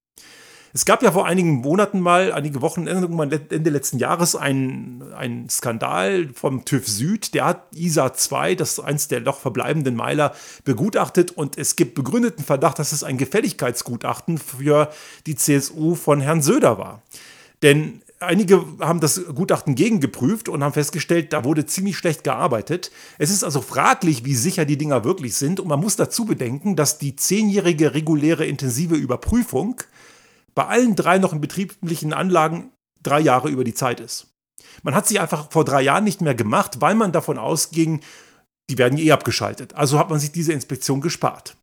Es 0.74 0.86
gab 0.86 1.02
ja 1.02 1.12
vor 1.12 1.26
einigen 1.26 1.56
Monaten 1.56 2.00
mal, 2.00 2.32
einige 2.32 2.62
Wochen, 2.62 2.86
Ende 2.86 3.70
letzten 3.70 3.98
Jahres, 3.98 4.34
einen, 4.34 5.46
Skandal 5.50 6.30
vom 6.32 6.64
TÜV 6.64 6.88
Süd. 6.88 7.34
Der 7.34 7.44
hat 7.44 7.66
ISA 7.74 8.14
2, 8.14 8.54
das 8.54 8.72
ist 8.72 8.80
eins 8.80 9.08
der 9.08 9.20
noch 9.20 9.38
verbleibenden 9.38 9.94
Meiler, 9.94 10.34
begutachtet 10.64 11.31
und 11.31 11.58
es 11.58 11.76
gibt 11.76 11.94
begründeten 11.94 12.43
Verdacht, 12.43 12.79
dass 12.79 12.93
es 12.93 13.05
ein 13.05 13.19
Gefälligkeitsgutachten 13.19 14.38
für 14.38 14.91
die 15.26 15.36
CSU 15.36 15.94
von 15.94 16.22
Herrn 16.22 16.41
Söder 16.41 16.79
war. 16.79 17.02
Denn 17.60 18.00
einige 18.19 18.64
haben 18.81 19.00
das 19.00 19.26
Gutachten 19.26 19.74
gegengeprüft 19.74 20.48
und 20.48 20.64
haben 20.64 20.72
festgestellt, 20.72 21.34
da 21.34 21.44
wurde 21.44 21.67
ziemlich 21.67 21.98
schlecht 21.98 22.24
gearbeitet. 22.24 22.91
Es 23.19 23.31
ist 23.31 23.44
also 23.44 23.60
fraglich, 23.60 24.24
wie 24.24 24.34
sicher 24.34 24.64
die 24.64 24.79
Dinger 24.79 25.05
wirklich 25.05 25.36
sind. 25.36 25.60
Und 25.60 25.69
man 25.69 25.81
muss 25.81 25.96
dazu 25.96 26.24
bedenken, 26.24 26.76
dass 26.76 26.98
die 26.98 27.14
zehnjährige 27.14 27.93
reguläre 27.93 28.46
intensive 28.46 28.94
Überprüfung 28.94 29.82
bei 30.54 30.66
allen 30.66 30.96
drei 30.96 31.18
noch 31.18 31.32
in 31.32 31.40
betrieblichen 31.40 32.12
Anlagen 32.12 32.72
drei 33.02 33.20
Jahre 33.20 33.48
über 33.48 33.64
die 33.64 33.74
Zeit 33.74 34.00
ist. 34.00 34.28
Man 34.82 34.94
hat 34.94 35.06
sie 35.06 35.18
einfach 35.18 35.50
vor 35.50 35.64
drei 35.64 35.82
Jahren 35.82 36.04
nicht 36.04 36.20
mehr 36.20 36.34
gemacht, 36.34 36.80
weil 36.80 36.94
man 36.94 37.12
davon 37.12 37.38
ausging, 37.38 38.00
die 38.70 38.78
werden 38.78 38.98
eh 38.98 39.12
abgeschaltet. 39.12 39.74
Also 39.74 39.98
hat 39.98 40.10
man 40.10 40.18
sich 40.18 40.32
diese 40.32 40.52
Inspektion 40.52 41.00
gespart. 41.00 41.56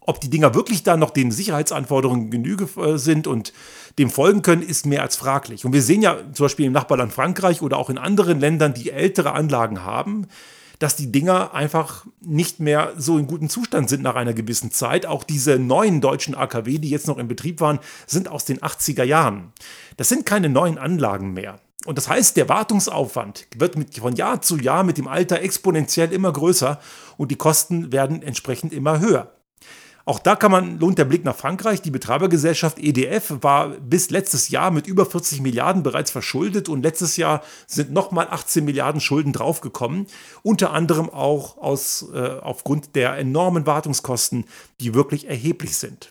Ob 0.00 0.20
die 0.20 0.28
Dinger 0.28 0.54
wirklich 0.54 0.82
da 0.82 0.96
noch 0.96 1.10
den 1.10 1.30
Sicherheitsanforderungen 1.30 2.30
genüge 2.30 2.68
äh, 2.80 2.98
sind 2.98 3.26
und 3.26 3.52
dem 3.98 4.10
folgen 4.10 4.42
können, 4.42 4.62
ist 4.62 4.84
mehr 4.84 5.02
als 5.02 5.16
fraglich. 5.16 5.64
Und 5.64 5.72
wir 5.72 5.82
sehen 5.82 6.02
ja 6.02 6.18
zum 6.32 6.44
Beispiel 6.44 6.66
im 6.66 6.72
Nachbarland 6.72 7.12
Frankreich 7.12 7.62
oder 7.62 7.78
auch 7.78 7.88
in 7.88 7.96
anderen 7.96 8.38
Ländern, 8.38 8.74
die 8.74 8.90
ältere 8.90 9.32
Anlagen 9.32 9.84
haben, 9.84 10.26
dass 10.78 10.96
die 10.96 11.12
Dinger 11.12 11.54
einfach 11.54 12.06
nicht 12.20 12.60
mehr 12.60 12.92
so 12.96 13.18
in 13.18 13.26
gutem 13.26 13.48
Zustand 13.48 13.88
sind 13.88 14.02
nach 14.02 14.14
einer 14.14 14.34
gewissen 14.34 14.70
Zeit. 14.70 15.06
Auch 15.06 15.24
diese 15.24 15.58
neuen 15.58 16.00
deutschen 16.00 16.34
AKW, 16.34 16.78
die 16.78 16.90
jetzt 16.90 17.08
noch 17.08 17.18
in 17.18 17.28
Betrieb 17.28 17.60
waren, 17.60 17.78
sind 18.06 18.28
aus 18.28 18.44
den 18.44 18.58
80er 18.58 19.04
Jahren. 19.04 19.52
Das 19.96 20.08
sind 20.08 20.26
keine 20.26 20.48
neuen 20.48 20.78
Anlagen 20.78 21.32
mehr. 21.32 21.60
Und 21.84 21.98
das 21.98 22.08
heißt, 22.08 22.36
der 22.36 22.48
Wartungsaufwand 22.48 23.46
wird 23.56 23.76
mit, 23.76 23.98
von 23.98 24.16
Jahr 24.16 24.40
zu 24.40 24.56
Jahr 24.56 24.84
mit 24.84 24.96
dem 24.96 25.06
Alter 25.06 25.42
exponentiell 25.42 26.12
immer 26.12 26.32
größer 26.32 26.80
und 27.16 27.30
die 27.30 27.36
Kosten 27.36 27.92
werden 27.92 28.22
entsprechend 28.22 28.72
immer 28.72 29.00
höher. 29.00 29.32
Auch 30.06 30.18
da 30.18 30.36
kann 30.36 30.50
man, 30.50 30.78
lohnt 30.78 30.98
der 30.98 31.06
Blick 31.06 31.24
nach 31.24 31.36
Frankreich. 31.36 31.80
Die 31.80 31.90
Betreibergesellschaft 31.90 32.78
EDF 32.78 33.36
war 33.40 33.70
bis 33.70 34.10
letztes 34.10 34.50
Jahr 34.50 34.70
mit 34.70 34.86
über 34.86 35.06
40 35.06 35.40
Milliarden 35.40 35.82
bereits 35.82 36.10
verschuldet 36.10 36.68
und 36.68 36.82
letztes 36.82 37.16
Jahr 37.16 37.42
sind 37.66 37.92
nochmal 37.92 38.28
18 38.30 38.64
Milliarden 38.64 39.00
Schulden 39.00 39.32
draufgekommen. 39.32 40.06
Unter 40.42 40.72
anderem 40.72 41.08
auch 41.08 41.56
aus, 41.56 42.06
äh, 42.12 42.38
aufgrund 42.40 42.96
der 42.96 43.16
enormen 43.16 43.66
Wartungskosten, 43.66 44.44
die 44.80 44.94
wirklich 44.94 45.26
erheblich 45.26 45.78
sind. 45.78 46.10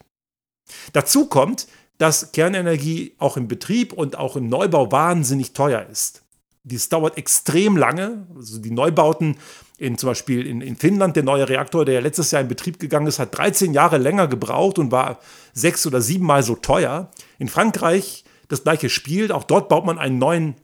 Dazu 0.93 1.27
kommt, 1.27 1.67
dass 1.99 2.31
Kernenergie 2.31 3.13
auch 3.19 3.37
im 3.37 3.47
Betrieb 3.47 3.93
und 3.93 4.17
auch 4.17 4.35
im 4.35 4.49
Neubau 4.49 4.91
wahnsinnig 4.91 5.53
teuer 5.53 5.85
ist. 5.91 6.22
Dies 6.63 6.89
dauert 6.89 7.17
extrem 7.17 7.75
lange. 7.75 8.27
Also 8.35 8.59
die 8.59 8.71
Neubauten 8.71 9.37
in 9.77 9.97
zum 9.97 10.07
Beispiel 10.07 10.45
in, 10.45 10.61
in 10.61 10.75
Finnland, 10.75 11.15
der 11.15 11.23
neue 11.23 11.47
Reaktor, 11.49 11.83
der 11.83 12.01
letztes 12.01 12.31
Jahr 12.31 12.41
in 12.41 12.47
Betrieb 12.47 12.79
gegangen 12.79 13.07
ist, 13.07 13.19
hat 13.19 13.37
13 13.37 13.73
Jahre 13.73 13.97
länger 13.97 14.27
gebraucht 14.27 14.79
und 14.79 14.91
war 14.91 15.19
sechs 15.53 15.85
oder 15.85 16.01
siebenmal 16.01 16.43
so 16.43 16.55
teuer. 16.55 17.11
In 17.37 17.49
Frankreich 17.49 18.23
das 18.47 18.63
gleiche 18.63 18.89
Spiel. 18.89 19.31
Auch 19.31 19.43
dort 19.43 19.69
baut 19.69 19.85
man 19.85 19.99
einen 19.99 20.17
neuen 20.17 20.55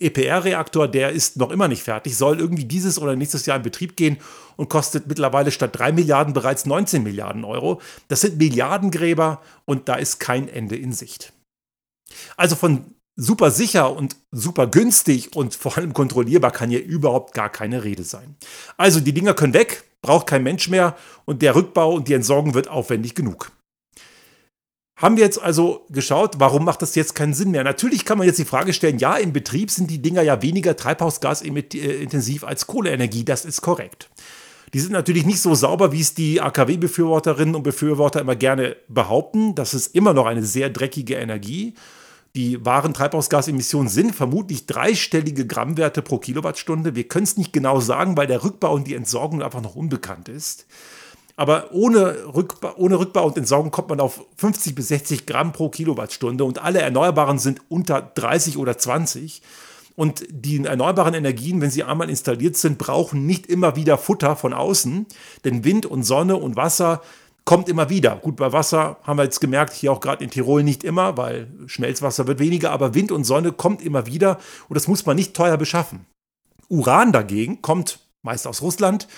EPR-Reaktor, 0.00 0.86
der 0.86 1.12
ist 1.12 1.38
noch 1.38 1.50
immer 1.50 1.66
nicht 1.66 1.82
fertig, 1.82 2.14
soll 2.16 2.38
irgendwie 2.38 2.66
dieses 2.66 2.98
oder 2.98 3.16
nächstes 3.16 3.46
Jahr 3.46 3.56
in 3.56 3.62
Betrieb 3.62 3.96
gehen 3.96 4.18
und 4.56 4.68
kostet 4.68 5.06
mittlerweile 5.06 5.50
statt 5.50 5.78
3 5.78 5.92
Milliarden 5.92 6.34
bereits 6.34 6.66
19 6.66 7.02
Milliarden 7.02 7.44
Euro. 7.44 7.80
Das 8.08 8.20
sind 8.20 8.36
Milliardengräber 8.36 9.40
und 9.64 9.88
da 9.88 9.94
ist 9.94 10.18
kein 10.18 10.46
Ende 10.48 10.76
in 10.76 10.92
Sicht. 10.92 11.32
Also 12.36 12.54
von 12.54 12.94
super 13.20 13.50
sicher 13.50 13.94
und 13.94 14.16
super 14.30 14.68
günstig 14.68 15.34
und 15.34 15.54
vor 15.54 15.76
allem 15.76 15.92
kontrollierbar 15.92 16.52
kann 16.52 16.70
hier 16.70 16.84
überhaupt 16.84 17.34
gar 17.34 17.50
keine 17.50 17.82
Rede 17.82 18.04
sein. 18.04 18.36
Also 18.76 19.00
die 19.00 19.12
Dinger 19.12 19.34
können 19.34 19.54
weg, 19.54 19.84
braucht 20.02 20.28
kein 20.28 20.44
Mensch 20.44 20.68
mehr 20.68 20.96
und 21.24 21.42
der 21.42 21.56
Rückbau 21.56 21.94
und 21.94 22.06
die 22.06 22.14
Entsorgung 22.14 22.54
wird 22.54 22.68
aufwendig 22.68 23.16
genug. 23.16 23.50
Haben 24.96 25.16
wir 25.16 25.24
jetzt 25.24 25.42
also 25.42 25.84
geschaut, 25.90 26.36
warum 26.38 26.64
macht 26.64 26.80
das 26.80 26.94
jetzt 26.94 27.16
keinen 27.16 27.34
Sinn 27.34 27.50
mehr? 27.50 27.64
Natürlich 27.64 28.04
kann 28.04 28.18
man 28.18 28.26
jetzt 28.26 28.38
die 28.38 28.44
Frage 28.44 28.72
stellen, 28.72 28.98
ja, 28.98 29.16
im 29.16 29.32
Betrieb 29.32 29.70
sind 29.70 29.90
die 29.90 30.00
Dinger 30.02 30.22
ja 30.22 30.40
weniger 30.40 30.76
treibhausgasintensiv 30.76 32.44
als 32.44 32.68
Kohleenergie, 32.68 33.24
das 33.24 33.44
ist 33.44 33.62
korrekt. 33.62 34.10
Die 34.74 34.80
sind 34.80 34.92
natürlich 34.92 35.26
nicht 35.26 35.40
so 35.40 35.54
sauber, 35.54 35.92
wie 35.92 36.00
es 36.00 36.14
die 36.14 36.40
AKW-Befürworterinnen 36.40 37.54
und 37.54 37.62
Befürworter 37.62 38.20
immer 38.20 38.36
gerne 38.36 38.76
behaupten. 38.88 39.54
Das 39.54 39.72
ist 39.72 39.94
immer 39.94 40.12
noch 40.12 40.26
eine 40.26 40.44
sehr 40.44 40.68
dreckige 40.68 41.14
Energie. 41.14 41.74
Die 42.38 42.64
wahren 42.64 42.94
Treibhausgasemissionen 42.94 43.88
sind 43.88 44.14
vermutlich 44.14 44.64
dreistellige 44.66 45.44
Grammwerte 45.44 46.02
pro 46.02 46.18
Kilowattstunde. 46.18 46.94
Wir 46.94 47.02
können 47.08 47.24
es 47.24 47.36
nicht 47.36 47.52
genau 47.52 47.80
sagen, 47.80 48.16
weil 48.16 48.28
der 48.28 48.44
Rückbau 48.44 48.74
und 48.74 48.86
die 48.86 48.94
Entsorgung 48.94 49.42
einfach 49.42 49.60
noch 49.60 49.74
unbekannt 49.74 50.28
ist. 50.28 50.64
Aber 51.34 51.72
ohne 51.72 52.32
Rückbau, 52.32 52.74
ohne 52.76 53.00
Rückbau 53.00 53.26
und 53.26 53.36
Entsorgung 53.36 53.72
kommt 53.72 53.88
man 53.88 53.98
auf 53.98 54.24
50 54.36 54.76
bis 54.76 54.86
60 54.86 55.26
Gramm 55.26 55.52
pro 55.52 55.68
Kilowattstunde 55.68 56.44
und 56.44 56.62
alle 56.62 56.80
Erneuerbaren 56.80 57.40
sind 57.40 57.60
unter 57.68 58.00
30 58.00 58.56
oder 58.56 58.78
20. 58.78 59.42
Und 59.96 60.24
die 60.30 60.64
erneuerbaren 60.64 61.14
Energien, 61.14 61.60
wenn 61.60 61.72
sie 61.72 61.82
einmal 61.82 62.08
installiert 62.08 62.56
sind, 62.56 62.78
brauchen 62.78 63.26
nicht 63.26 63.48
immer 63.48 63.74
wieder 63.74 63.98
Futter 63.98 64.36
von 64.36 64.52
außen, 64.52 65.06
denn 65.44 65.64
Wind 65.64 65.86
und 65.86 66.04
Sonne 66.04 66.36
und 66.36 66.54
Wasser 66.54 67.02
kommt 67.48 67.70
immer 67.70 67.88
wieder. 67.88 68.16
Gut, 68.16 68.36
bei 68.36 68.52
Wasser 68.52 68.98
haben 69.04 69.16
wir 69.16 69.24
jetzt 69.24 69.40
gemerkt, 69.40 69.72
hier 69.72 69.90
auch 69.90 70.00
gerade 70.00 70.22
in 70.22 70.28
Tirol 70.28 70.62
nicht 70.62 70.84
immer, 70.84 71.16
weil 71.16 71.50
Schmelzwasser 71.64 72.26
wird 72.26 72.40
weniger, 72.40 72.72
aber 72.72 72.92
Wind 72.92 73.10
und 73.10 73.24
Sonne 73.24 73.52
kommt 73.52 73.80
immer 73.80 74.04
wieder 74.04 74.36
und 74.68 74.74
das 74.74 74.86
muss 74.86 75.06
man 75.06 75.16
nicht 75.16 75.32
teuer 75.32 75.56
beschaffen. 75.56 76.04
Uran 76.68 77.10
dagegen 77.10 77.62
kommt 77.62 78.00
meist 78.20 78.46
aus 78.46 78.60
Russland 78.60 79.08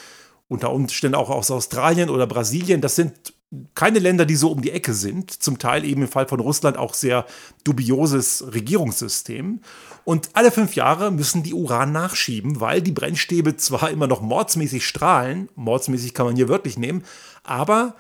unter 0.46 0.70
Umständen 0.72 1.16
auch 1.16 1.28
aus 1.28 1.50
Australien 1.50 2.08
oder 2.08 2.28
Brasilien. 2.28 2.80
Das 2.80 2.94
sind 2.94 3.34
keine 3.75 3.99
Länder, 3.99 4.26
die 4.26 4.37
so 4.37 4.52
um 4.52 4.62
die 4.62 4.70
Ecke 4.70 4.94
sind. 4.94 5.32
Zum 5.42 5.58
Teil 5.58 5.84
eben 5.84 6.02
im 6.02 6.08
Fall 6.08 6.28
von 6.28 6.38
Russland 6.38 6.76
auch 6.76 6.94
sehr 6.94 7.26
dubioses 7.64 8.44
Regierungssystem. 8.54 9.58
Und 10.04 10.30
alle 10.34 10.52
fünf 10.52 10.76
Jahre 10.76 11.10
müssen 11.10 11.42
die 11.42 11.54
Uran 11.54 11.90
nachschieben, 11.90 12.60
weil 12.60 12.80
die 12.80 12.92
Brennstäbe 12.92 13.56
zwar 13.56 13.90
immer 13.90 14.06
noch 14.06 14.20
mordsmäßig 14.20 14.87
strahlen, 14.87 15.49
mordsmäßig 15.56 16.14
kann 16.14 16.26
man 16.26 16.37
hier 16.37 16.49
wörtlich 16.49 16.78
nehmen, 16.78 17.02
aber 17.42 17.96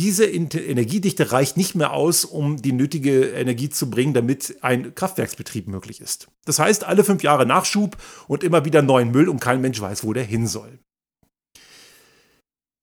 diese 0.00 0.24
Energiedichte 0.24 1.30
reicht 1.30 1.58
nicht 1.58 1.74
mehr 1.74 1.92
aus, 1.92 2.24
um 2.24 2.56
die 2.56 2.72
nötige 2.72 3.26
Energie 3.32 3.68
zu 3.68 3.90
bringen, 3.90 4.14
damit 4.14 4.56
ein 4.62 4.94
Kraftwerksbetrieb 4.94 5.68
möglich 5.68 6.00
ist. 6.00 6.28
Das 6.46 6.58
heißt, 6.58 6.84
alle 6.84 7.04
fünf 7.04 7.22
Jahre 7.22 7.44
Nachschub 7.44 7.98
und 8.26 8.42
immer 8.42 8.64
wieder 8.64 8.80
neuen 8.80 9.10
Müll 9.10 9.28
und 9.28 9.40
kein 9.40 9.60
Mensch 9.60 9.78
weiß, 9.78 10.02
wo 10.04 10.14
der 10.14 10.24
hin 10.24 10.46
soll. 10.46 10.78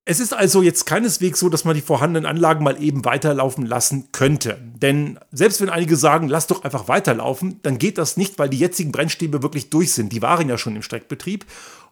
Es 0.06 0.20
ist 0.20 0.32
also 0.32 0.62
jetzt 0.62 0.86
keineswegs 0.86 1.40
so, 1.40 1.50
dass 1.50 1.66
man 1.66 1.74
die 1.76 1.82
vorhandenen 1.82 2.28
Anlagen 2.28 2.64
mal 2.64 2.82
eben 2.82 3.04
weiterlaufen 3.04 3.66
lassen 3.66 4.10
könnte. 4.12 4.58
Denn 4.76 5.20
selbst 5.32 5.60
wenn 5.60 5.70
einige 5.70 5.96
sagen, 5.96 6.30
lass 6.30 6.46
doch 6.46 6.64
einfach 6.64 6.88
weiterlaufen, 6.88 7.60
dann 7.64 7.80
geht 7.80 7.98
das 7.98 8.16
nicht, 8.16 8.38
weil 8.38 8.48
die 8.48 8.60
jetzigen 8.60 8.92
Brennstäbe 8.92 9.42
wirklich 9.42 9.72
durch 9.72 9.92
sind. 9.92 10.14
Die 10.14 10.22
waren 10.22 10.48
ja 10.48 10.60
schon 10.60 10.76
im 10.76 10.84
Streckbetrieb. 10.84 11.46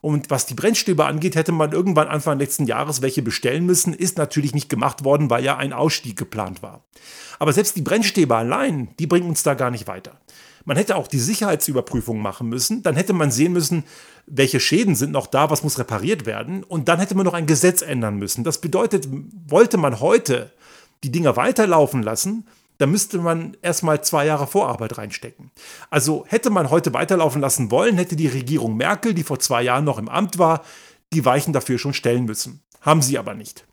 Und 0.05 0.29
was 0.29 0.45
die 0.45 0.53
Brennstäbe 0.53 1.03
angeht, 1.03 1.35
hätte 1.35 1.51
man 1.51 1.71
irgendwann 1.71 2.07
Anfang 2.07 2.37
letzten 2.37 2.67
Jahres 2.67 3.01
welche 3.01 3.23
bestellen 3.23 3.65
müssen. 3.65 3.91
Ist 3.91 4.19
natürlich 4.19 4.53
nicht 4.53 4.69
gemacht 4.69 5.03
worden, 5.03 5.31
weil 5.31 5.43
ja 5.43 5.57
ein 5.57 5.73
Ausstieg 5.73 6.15
geplant 6.15 6.61
war. 6.61 6.85
Aber 7.39 7.51
selbst 7.53 7.75
die 7.75 7.81
Brennstäbe 7.81 8.35
allein, 8.35 8.89
die 8.99 9.07
bringen 9.07 9.27
uns 9.27 9.41
da 9.41 9.55
gar 9.55 9.71
nicht 9.71 9.87
weiter. 9.87 10.21
Man 10.63 10.77
hätte 10.77 10.95
auch 10.95 11.07
die 11.07 11.17
Sicherheitsüberprüfung 11.17 12.21
machen 12.21 12.49
müssen. 12.49 12.83
Dann 12.83 12.95
hätte 12.95 13.13
man 13.13 13.31
sehen 13.31 13.53
müssen, 13.53 13.83
welche 14.27 14.59
Schäden 14.59 14.93
sind 14.93 15.11
noch 15.11 15.25
da, 15.25 15.49
was 15.49 15.63
muss 15.63 15.79
repariert 15.79 16.27
werden. 16.27 16.63
Und 16.63 16.87
dann 16.87 16.99
hätte 16.99 17.15
man 17.15 17.25
noch 17.25 17.33
ein 17.33 17.47
Gesetz 17.47 17.81
ändern 17.81 18.17
müssen. 18.17 18.43
Das 18.43 18.61
bedeutet, 18.61 19.07
wollte 19.47 19.77
man 19.77 20.01
heute 20.01 20.51
die 21.03 21.11
Dinger 21.11 21.35
weiterlaufen 21.35 22.03
lassen, 22.03 22.45
dann 22.77 22.91
müsste 22.91 23.19
man 23.19 23.55
erstmal 23.61 24.03
zwei 24.03 24.25
Jahre 24.25 24.47
Vorarbeit 24.47 24.97
reinstecken. 24.97 25.51
Also 25.89 26.25
hätte 26.27 26.49
man 26.49 26.69
heute 26.69 26.93
weiterlaufen 26.93 27.41
lassen 27.41 27.71
wollen, 27.71 27.97
hätte 27.97 28.15
die 28.15 28.27
Regierung 28.27 28.77
Merkel, 28.77 29.13
die 29.13 29.23
vor 29.23 29.39
zwei 29.39 29.63
Jahren 29.63 29.85
noch 29.85 29.97
im 29.97 30.09
Amt 30.09 30.37
war, 30.37 30.63
die 31.13 31.25
Weichen 31.25 31.53
dafür 31.53 31.77
schon 31.77 31.93
stellen 31.93 32.25
müssen. 32.25 32.61
Haben 32.81 33.01
sie 33.01 33.17
aber 33.17 33.33
nicht. 33.33 33.65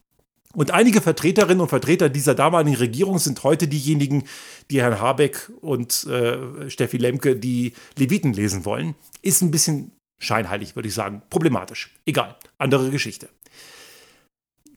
Und 0.54 0.70
einige 0.70 1.00
Vertreterinnen 1.00 1.60
und 1.60 1.68
Vertreter 1.68 2.10
dieser 2.10 2.34
damaligen 2.34 2.76
Regierung 2.76 3.18
sind 3.18 3.42
heute 3.42 3.68
diejenigen, 3.68 4.24
die 4.70 4.82
Herrn 4.82 5.00
Habeck 5.00 5.50
und 5.60 6.04
äh, 6.04 6.68
Steffi 6.68 6.98
Lemke 6.98 7.36
die 7.36 7.72
Leviten 7.96 8.34
lesen 8.34 8.64
wollen. 8.66 8.94
Ist 9.22 9.40
ein 9.40 9.50
bisschen 9.50 9.92
scheinheilig, 10.18 10.76
würde 10.76 10.88
ich 10.88 10.94
sagen. 10.94 11.22
Problematisch. 11.30 11.94
Egal. 12.04 12.36
Andere 12.58 12.90
Geschichte. 12.90 13.30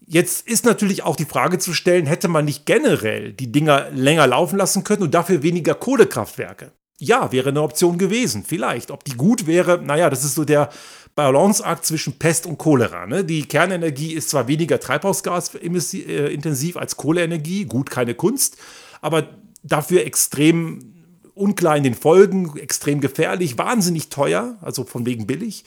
Jetzt 0.07 0.47
ist 0.47 0.65
natürlich 0.65 1.03
auch 1.03 1.15
die 1.15 1.25
Frage 1.25 1.57
zu 1.57 1.73
stellen, 1.73 2.05
hätte 2.05 2.27
man 2.27 2.45
nicht 2.45 2.65
generell 2.65 3.33
die 3.33 3.51
Dinger 3.51 3.89
länger 3.91 4.27
laufen 4.27 4.57
lassen 4.57 4.83
können 4.83 5.03
und 5.03 5.13
dafür 5.13 5.41
weniger 5.41 5.73
Kohlekraftwerke? 5.73 6.71
Ja, 6.99 7.31
wäre 7.31 7.49
eine 7.49 7.61
Option 7.61 7.97
gewesen, 7.97 8.43
vielleicht. 8.47 8.91
Ob 8.91 9.03
die 9.03 9.17
gut 9.17 9.47
wäre, 9.47 9.81
naja, 9.81 10.09
das 10.09 10.23
ist 10.23 10.35
so 10.35 10.45
der 10.45 10.69
Balanceakt 11.15 11.85
zwischen 11.85 12.19
Pest 12.19 12.45
und 12.45 12.57
Cholera. 12.57 13.05
Ne? 13.07 13.23
Die 13.23 13.47
Kernenergie 13.47 14.13
ist 14.13 14.29
zwar 14.29 14.47
weniger 14.47 14.79
treibhausgasintensiv 14.79 16.77
als 16.77 16.97
Kohleenergie, 16.97 17.65
gut, 17.65 17.89
keine 17.89 18.13
Kunst, 18.13 18.57
aber 19.01 19.29
dafür 19.63 20.05
extrem 20.05 20.93
unklar 21.33 21.75
in 21.77 21.83
den 21.83 21.95
Folgen, 21.95 22.57
extrem 22.57 23.01
gefährlich, 23.01 23.57
wahnsinnig 23.57 24.09
teuer, 24.09 24.57
also 24.61 24.83
von 24.83 25.05
wegen 25.05 25.25
billig. 25.27 25.65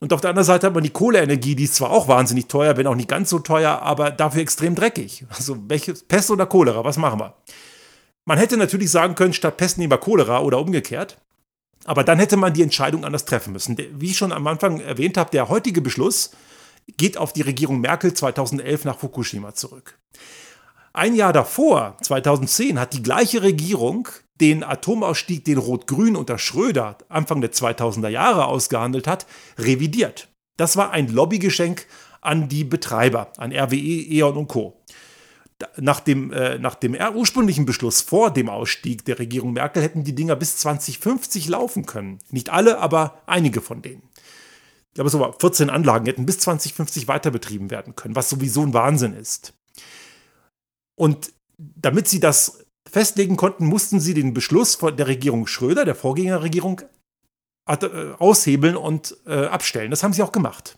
Und 0.00 0.12
auf 0.12 0.20
der 0.20 0.30
anderen 0.30 0.46
Seite 0.46 0.66
hat 0.66 0.74
man 0.74 0.82
die 0.82 0.90
Kohleenergie, 0.90 1.54
die 1.54 1.64
ist 1.64 1.76
zwar 1.76 1.90
auch 1.90 2.08
wahnsinnig 2.08 2.46
teuer, 2.46 2.76
wenn 2.76 2.86
auch 2.86 2.94
nicht 2.94 3.08
ganz 3.08 3.30
so 3.30 3.38
teuer, 3.38 3.80
aber 3.82 4.10
dafür 4.10 4.42
extrem 4.42 4.74
dreckig. 4.74 5.24
Also 5.30 5.56
welche 5.68 5.94
Pest 5.94 6.30
oder 6.30 6.46
Cholera, 6.46 6.84
was 6.84 6.96
machen 6.96 7.20
wir? 7.20 7.34
Man 8.24 8.38
hätte 8.38 8.56
natürlich 8.56 8.90
sagen 8.90 9.14
können, 9.14 9.32
statt 9.32 9.56
Pest 9.56 9.78
nehmen 9.78 9.92
wir 9.92 9.98
Cholera 9.98 10.40
oder 10.40 10.58
umgekehrt. 10.58 11.18
Aber 11.84 12.02
dann 12.02 12.18
hätte 12.18 12.36
man 12.36 12.54
die 12.54 12.62
Entscheidung 12.62 13.04
anders 13.04 13.26
treffen 13.26 13.52
müssen. 13.52 13.76
Wie 13.76 14.10
ich 14.10 14.16
schon 14.16 14.32
am 14.32 14.46
Anfang 14.46 14.80
erwähnt 14.80 15.16
habe, 15.16 15.30
der 15.30 15.48
heutige 15.48 15.82
Beschluss 15.82 16.30
geht 16.96 17.18
auf 17.18 17.32
die 17.32 17.42
Regierung 17.42 17.80
Merkel 17.80 18.14
2011 18.14 18.84
nach 18.84 18.98
Fukushima 18.98 19.54
zurück. 19.54 19.98
Ein 20.92 21.14
Jahr 21.14 21.32
davor, 21.32 21.96
2010, 22.02 22.78
hat 22.78 22.92
die 22.92 23.02
gleiche 23.02 23.42
Regierung 23.42 24.08
den 24.40 24.64
Atomausstieg, 24.64 25.44
den 25.44 25.58
Rot-Grün 25.58 26.16
unter 26.16 26.38
Schröder 26.38 26.98
Anfang 27.08 27.40
der 27.40 27.52
2000er 27.52 28.08
Jahre 28.08 28.46
ausgehandelt 28.46 29.06
hat, 29.06 29.26
revidiert. 29.58 30.28
Das 30.56 30.76
war 30.76 30.90
ein 30.90 31.08
Lobbygeschenk 31.08 31.86
an 32.20 32.48
die 32.48 32.64
Betreiber, 32.64 33.32
an 33.36 33.52
RWE, 33.52 33.76
E.ON 33.76 34.36
und 34.36 34.48
Co 34.48 34.80
nach 35.76 36.00
dem, 36.00 36.32
äh, 36.32 36.58
nach 36.58 36.74
dem 36.74 36.94
ursprünglichen 36.94 37.66
Beschluss 37.66 38.00
vor 38.00 38.32
dem 38.32 38.48
Ausstieg 38.48 39.04
der 39.04 39.18
Regierung 39.18 39.52
Merkel 39.52 39.82
hätten 39.82 40.04
die 40.04 40.14
Dinger 40.14 40.36
bis 40.36 40.56
2050 40.58 41.48
laufen 41.48 41.86
können. 41.86 42.18
Nicht 42.30 42.50
alle, 42.50 42.78
aber 42.78 43.22
einige 43.26 43.60
von 43.60 43.82
denen. 43.82 44.02
Ich 44.88 44.94
glaube, 44.94 45.10
so 45.10 45.34
14 45.38 45.70
Anlagen 45.70 46.06
hätten 46.06 46.26
bis 46.26 46.38
2050 46.40 47.08
weiter 47.08 47.30
betrieben 47.30 47.70
werden 47.70 47.96
können, 47.96 48.16
was 48.16 48.30
sowieso 48.30 48.62
ein 48.62 48.74
Wahnsinn 48.74 49.12
ist. 49.12 49.54
Und 50.96 51.32
damit 51.58 52.08
sie 52.08 52.20
das 52.20 52.63
festlegen 52.90 53.36
konnten, 53.36 53.66
mussten 53.66 54.00
sie 54.00 54.14
den 54.14 54.34
Beschluss 54.34 54.74
von 54.74 54.96
der 54.96 55.06
Regierung 55.06 55.46
Schröder, 55.46 55.84
der 55.84 55.94
Vorgängerregierung, 55.94 56.82
äh, 57.66 57.76
aushebeln 58.18 58.76
und 58.76 59.16
äh, 59.26 59.46
abstellen. 59.46 59.90
Das 59.90 60.02
haben 60.02 60.12
sie 60.12 60.22
auch 60.22 60.32
gemacht 60.32 60.76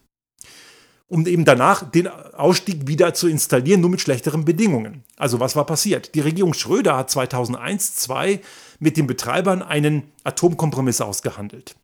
um 1.09 1.27
eben 1.27 1.45
danach 1.45 1.89
den 1.89 2.09
Ausstieg 2.09 2.89
wieder 2.89 3.15
zu 3.15 3.29
installieren, 3.29 3.81
nur 3.81 3.91
mit 3.91 4.01
schlechteren 4.01 4.45
Bedingungen. 4.45 5.05
Also 5.17 5.39
was 5.39 5.55
war 5.55 5.65
passiert? 5.65 6.15
Die 6.15 6.21
Regierung 6.21 6.53
Schröder 6.53 6.97
hat 6.97 7.11
2001-2 7.11 8.41
mit 8.81 8.97
den 8.97 9.07
Betreibern 9.07 9.63
einen 9.63 10.11
Atomkompromiss 10.25 11.01
ausgehandelt. 11.01 11.77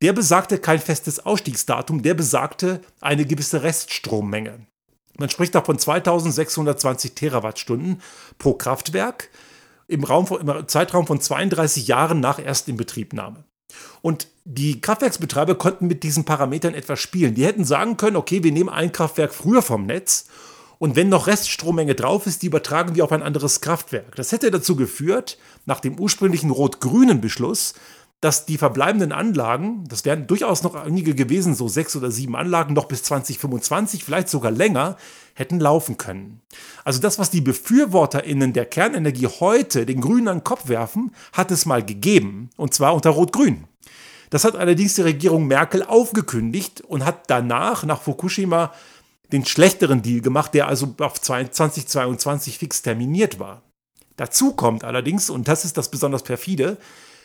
Der 0.00 0.12
besagte 0.12 0.58
kein 0.58 0.78
festes 0.78 1.24
Ausstiegsdatum, 1.24 2.02
der 2.02 2.14
besagte 2.14 2.80
eine 3.00 3.26
gewisse 3.26 3.62
Reststrommenge. 3.62 4.66
Man 5.18 5.28
spricht 5.28 5.54
da 5.54 5.60
von 5.60 5.78
2620 5.78 7.14
Terawattstunden 7.14 8.00
pro 8.38 8.54
Kraftwerk 8.54 9.28
im, 9.88 10.04
Raum, 10.04 10.26
im 10.40 10.68
Zeitraum 10.68 11.06
von 11.06 11.20
32 11.20 11.86
Jahren 11.86 12.20
nach 12.20 12.38
Erstinbetriebnahme. 12.38 13.44
Und 14.00 14.28
die 14.44 14.80
Kraftwerksbetreiber 14.80 15.54
konnten 15.54 15.86
mit 15.86 16.02
diesen 16.02 16.24
Parametern 16.24 16.74
etwas 16.74 17.00
spielen. 17.00 17.34
Die 17.34 17.44
hätten 17.44 17.64
sagen 17.64 17.96
können, 17.96 18.16
okay, 18.16 18.42
wir 18.42 18.52
nehmen 18.52 18.68
ein 18.68 18.92
Kraftwerk 18.92 19.32
früher 19.32 19.62
vom 19.62 19.86
Netz 19.86 20.26
und 20.82 20.96
wenn 20.96 21.08
noch 21.08 21.28
Reststrommenge 21.28 21.94
drauf 21.94 22.26
ist, 22.26 22.42
die 22.42 22.48
übertragen 22.48 22.96
wir 22.96 23.04
auf 23.04 23.12
ein 23.12 23.22
anderes 23.22 23.60
Kraftwerk. 23.60 24.16
Das 24.16 24.32
hätte 24.32 24.50
dazu 24.50 24.74
geführt, 24.74 25.38
nach 25.64 25.78
dem 25.78 25.96
ursprünglichen 25.96 26.50
rot-grünen 26.50 27.20
Beschluss, 27.20 27.74
dass 28.22 28.46
die 28.46 28.56
verbleibenden 28.56 29.10
Anlagen, 29.10 29.84
das 29.88 30.04
wären 30.04 30.28
durchaus 30.28 30.62
noch 30.62 30.76
einige 30.76 31.16
gewesen, 31.16 31.56
so 31.56 31.66
sechs 31.66 31.96
oder 31.96 32.12
sieben 32.12 32.36
Anlagen, 32.36 32.72
noch 32.72 32.84
bis 32.84 33.02
2025, 33.02 34.04
vielleicht 34.04 34.28
sogar 34.28 34.52
länger, 34.52 34.96
hätten 35.34 35.58
laufen 35.58 35.98
können. 35.98 36.40
Also 36.84 37.00
das, 37.00 37.18
was 37.18 37.30
die 37.30 37.40
BefürworterInnen 37.40 38.52
der 38.52 38.66
Kernenergie 38.66 39.26
heute 39.26 39.86
den 39.86 40.00
Grünen 40.00 40.28
an 40.28 40.38
den 40.38 40.44
Kopf 40.44 40.68
werfen, 40.68 41.12
hat 41.32 41.50
es 41.50 41.66
mal 41.66 41.84
gegeben. 41.84 42.50
Und 42.56 42.72
zwar 42.72 42.94
unter 42.94 43.10
Rot-Grün. 43.10 43.64
Das 44.30 44.44
hat 44.44 44.54
allerdings 44.54 44.94
die 44.94 45.02
Regierung 45.02 45.48
Merkel 45.48 45.82
aufgekündigt 45.82 46.80
und 46.80 47.04
hat 47.04 47.28
danach, 47.28 47.82
nach 47.82 48.02
Fukushima, 48.02 48.72
den 49.32 49.44
schlechteren 49.44 50.00
Deal 50.00 50.20
gemacht, 50.20 50.54
der 50.54 50.68
also 50.68 50.94
auf 51.00 51.20
2022 51.20 52.56
fix 52.56 52.82
terminiert 52.82 53.40
war. 53.40 53.62
Dazu 54.16 54.52
kommt 54.52 54.84
allerdings, 54.84 55.28
und 55.28 55.48
das 55.48 55.64
ist 55.64 55.76
das 55.76 55.90
besonders 55.90 56.22
perfide, 56.22 56.78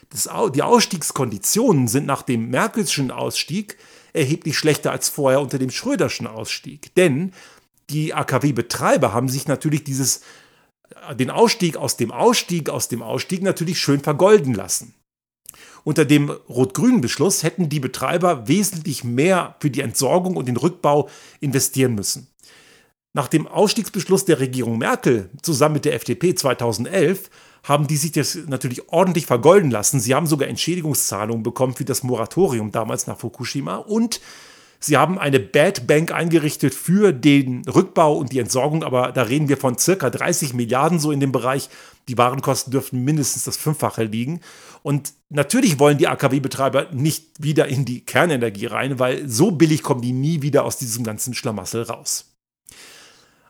das, 0.10 0.30
die 0.54 0.64
Ausstiegskonditionen 0.64 1.88
sind 1.88 2.06
nach 2.06 2.22
dem 2.22 2.50
Merkelschen 2.50 3.12
Ausstieg 3.12 3.78
erheblich 4.14 4.58
schlechter 4.58 4.92
als 4.92 5.10
vorher 5.10 5.42
unter 5.42 5.60
dem 5.60 5.70
Schröderschen 5.70 6.28
Ausstieg. 6.28 6.94
Denn 6.96 7.34
die 7.90 8.14
AKW-Betreiber 8.14 9.14
haben 9.14 9.30
sich 9.30 9.48
natürlich 9.48 9.84
dieses, 9.84 10.22
den 11.18 11.30
Ausstieg 11.30 11.78
aus 11.78 11.98
dem 11.98 12.12
Ausstieg 12.12 12.70
aus 12.70 12.88
dem 12.88 13.02
Ausstieg 13.02 13.42
natürlich 13.42 13.80
schön 13.80 14.00
vergolden 14.02 14.54
lassen. 14.54 14.94
Unter 15.84 16.04
dem 16.04 16.30
rot-grünen 16.30 17.00
Beschluss 17.00 17.44
hätten 17.44 17.70
die 17.70 17.80
Betreiber 17.80 18.48
wesentlich 18.48 19.04
mehr 19.06 19.56
für 19.62 19.70
die 19.70 19.82
Entsorgung 19.82 20.36
und 20.36 20.48
den 20.48 20.58
Rückbau 20.58 21.10
investieren 21.40 21.96
müssen. 21.96 22.28
Nach 23.14 23.28
dem 23.28 23.48
Ausstiegsbeschluss 23.48 24.26
der 24.26 24.40
Regierung 24.40 24.78
Merkel 24.78 25.30
zusammen 25.42 25.76
mit 25.76 25.86
der 25.86 25.96
FDP 25.96 26.36
2011 26.36 27.30
haben 27.64 27.88
die 27.88 27.98
sich 27.98 28.12
das 28.12 28.38
natürlich 28.48 28.90
ordentlich 28.90 29.26
vergolden 29.26 29.72
lassen. 29.72 30.00
Sie 30.00 30.14
haben 30.14 30.28
sogar 30.28 30.48
Entschädigungszahlungen 30.48 31.44
bekommen 31.44 31.74
für 31.74 31.86
das 31.86 32.04
Moratorium 32.04 32.72
damals 32.72 33.08
nach 33.08 33.18
Fukushima 33.18 33.78
und 33.78 34.22
Sie 34.80 34.98
haben 34.98 35.18
eine 35.18 35.40
Bad 35.40 35.88
Bank 35.88 36.12
eingerichtet 36.12 36.76
für 36.76 37.12
den 37.12 37.64
Rückbau 37.68 38.16
und 38.16 38.32
die 38.32 38.40
Entsorgung, 38.40 38.84
aber 38.84 39.12
da 39.12 39.24
reden 39.24 39.50
wir 39.50 39.58
von 39.58 39.78
circa 39.78 40.10
30 40.10 40.54
Milliarden 40.54 41.00
so 41.00 41.12
in 41.12 41.20
dem 41.20 41.32
Bereich. 41.32 41.70
Die 42.08 42.18
Warenkosten 42.18 42.72
dürften 42.72 43.04
mindestens 43.04 43.44
das 43.44 43.58
Fünffache 43.58 44.04
liegen. 44.04 44.40
Und 44.84 45.14
natürlich 45.30 45.80
wollen 45.80 45.98
die 45.98 46.08
AKW-Betreiber 46.08 46.92
nicht 46.92 47.44
wieder 47.44 47.68
in 47.68 47.86
die 47.86 48.06
Kernenergie 48.06 48.68
rein, 48.68 49.00
weil 49.00 49.28
so 49.28 49.52
billig 49.52 49.82
kommen 49.82 50.02
die 50.02 50.14
nie 50.14 50.42
wieder 50.42 50.64
aus 50.64 50.78
diesem 50.78 51.04
ganzen 51.04 51.34
Schlamassel 51.34 51.82
raus. 51.82 52.37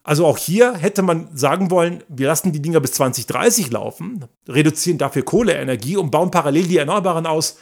Also 0.08 0.26
auch 0.26 0.38
hier 0.38 0.74
hätte 0.78 1.02
man 1.02 1.28
sagen 1.36 1.70
wollen, 1.70 2.02
wir 2.08 2.28
lassen 2.28 2.54
die 2.54 2.62
Dinger 2.62 2.80
bis 2.80 2.94
2030 2.94 3.72
laufen, 3.72 4.24
reduzieren 4.48 4.98
dafür 4.98 5.24
Kohleenergie 5.24 5.98
und 5.98 6.12
bauen 6.12 6.32
parallel 6.32 6.64
die 6.64 6.78
Erneuerbaren 6.78 7.26
aus. 7.26 7.58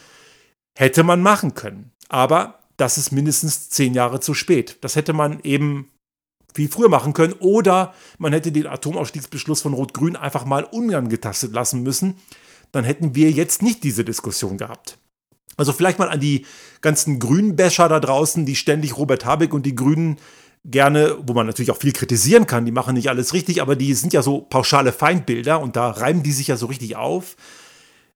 Hätte 0.78 1.02
man 1.02 1.24
machen 1.24 1.56
können. 1.56 1.92
Aber 2.08 2.60
das 2.78 3.00
ist 3.00 3.12
mindestens 3.12 3.72
zehn 3.72 3.96
Jahre 3.96 4.20
zu 4.20 4.36
spät. 4.36 4.78
Das 4.82 4.96
hätte 4.96 5.12
man 5.12 5.40
eben 5.42 5.90
wie 6.54 6.68
früher 6.68 6.88
machen 6.88 7.14
können 7.14 7.34
oder 7.34 7.96
man 8.20 8.32
hätte 8.32 8.52
den 8.52 8.68
Atomausstiegsbeschluss 8.68 9.64
von 9.64 9.74
Rot-Grün 9.74 10.16
einfach 10.16 10.46
mal 10.46 10.66
unangetastet 10.66 11.52
lassen 11.52 11.82
müssen. 11.82 12.18
Dann 12.72 12.84
hätten 12.84 13.16
wir 13.16 13.32
jetzt 13.32 13.64
nicht 13.64 13.84
diese 13.84 14.06
Diskussion 14.06 14.60
gehabt. 14.60 15.00
Also 15.58 15.74
vielleicht 15.74 15.98
mal 15.98 16.10
an 16.10 16.20
die 16.20 16.46
ganzen 16.82 17.18
Grünbäscher 17.18 17.90
da 17.90 18.00
draußen, 18.00 18.46
die 18.46 18.56
ständig 18.56 18.98
Robert 18.98 19.26
Habeck 19.26 19.52
und 19.52 19.66
die 19.66 19.74
Grünen 19.74 20.20
gerne, 20.70 21.18
wo 21.26 21.34
man 21.34 21.46
natürlich 21.46 21.72
auch 21.72 21.78
viel 21.78 21.94
kritisieren 21.94 22.48
kann, 22.48 22.66
die 22.66 22.72
machen 22.72 22.96
nicht 22.96 23.10
alles 23.10 23.34
richtig, 23.34 23.62
aber 23.62 23.76
die 23.76 23.94
sind 23.94 24.14
ja 24.14 24.22
so 24.22 24.42
pauschale 24.42 24.92
Feindbilder 24.92 25.62
und 25.62 25.76
da 25.76 25.92
reimen 25.92 26.24
die 26.24 26.32
sich 26.32 26.48
ja 26.48 26.58
so 26.58 26.66
richtig 26.66 26.96
auf. 26.96 27.36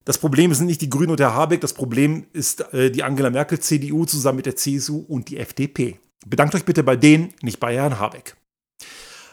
Das 0.06 0.18
Problem 0.18 0.54
sind 0.54 0.66
nicht 0.66 0.82
die 0.82 0.90
Grünen 0.90 1.12
und 1.12 1.20
der 1.20 1.36
Habeck, 1.36 1.62
das 1.62 1.74
Problem 1.74 2.26
ist 2.34 2.62
äh, 2.74 2.90
die 2.90 3.04
Angela 3.04 3.30
Merkel 3.30 3.60
CDU 3.60 4.06
zusammen 4.06 4.38
mit 4.38 4.48
der 4.48 4.56
CSU 4.56 5.06
und 5.08 5.30
die 5.30 5.38
FDP. 5.38 6.00
Bedankt 6.26 6.56
euch 6.56 6.66
bitte 6.66 6.84
bei 6.84 6.96
denen, 6.96 7.34
nicht 7.42 7.60
bei 7.60 7.76
Herrn 7.76 8.00
Habeck. 8.00 8.36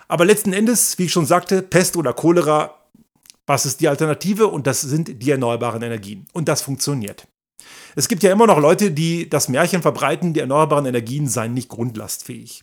Aber 0.08 0.24
letzten 0.24 0.52
Endes, 0.52 0.98
wie 0.98 1.04
ich 1.04 1.12
schon 1.12 1.26
sagte, 1.26 1.62
Pest 1.62 1.96
oder 1.96 2.12
Cholera, 2.12 2.74
was 3.46 3.66
ist 3.66 3.80
die 3.80 3.88
Alternative? 3.88 4.48
Und 4.48 4.66
das 4.66 4.82
sind 4.82 5.22
die 5.22 5.30
erneuerbaren 5.30 5.82
Energien. 5.82 6.26
Und 6.32 6.48
das 6.48 6.62
funktioniert. 6.62 7.26
Es 7.98 8.08
gibt 8.08 8.22
ja 8.22 8.30
immer 8.30 8.46
noch 8.46 8.58
Leute, 8.58 8.90
die 8.90 9.26
das 9.30 9.48
Märchen 9.48 9.80
verbreiten, 9.80 10.34
die 10.34 10.40
erneuerbaren 10.40 10.84
Energien 10.84 11.28
seien 11.28 11.54
nicht 11.54 11.70
grundlastfähig. 11.70 12.62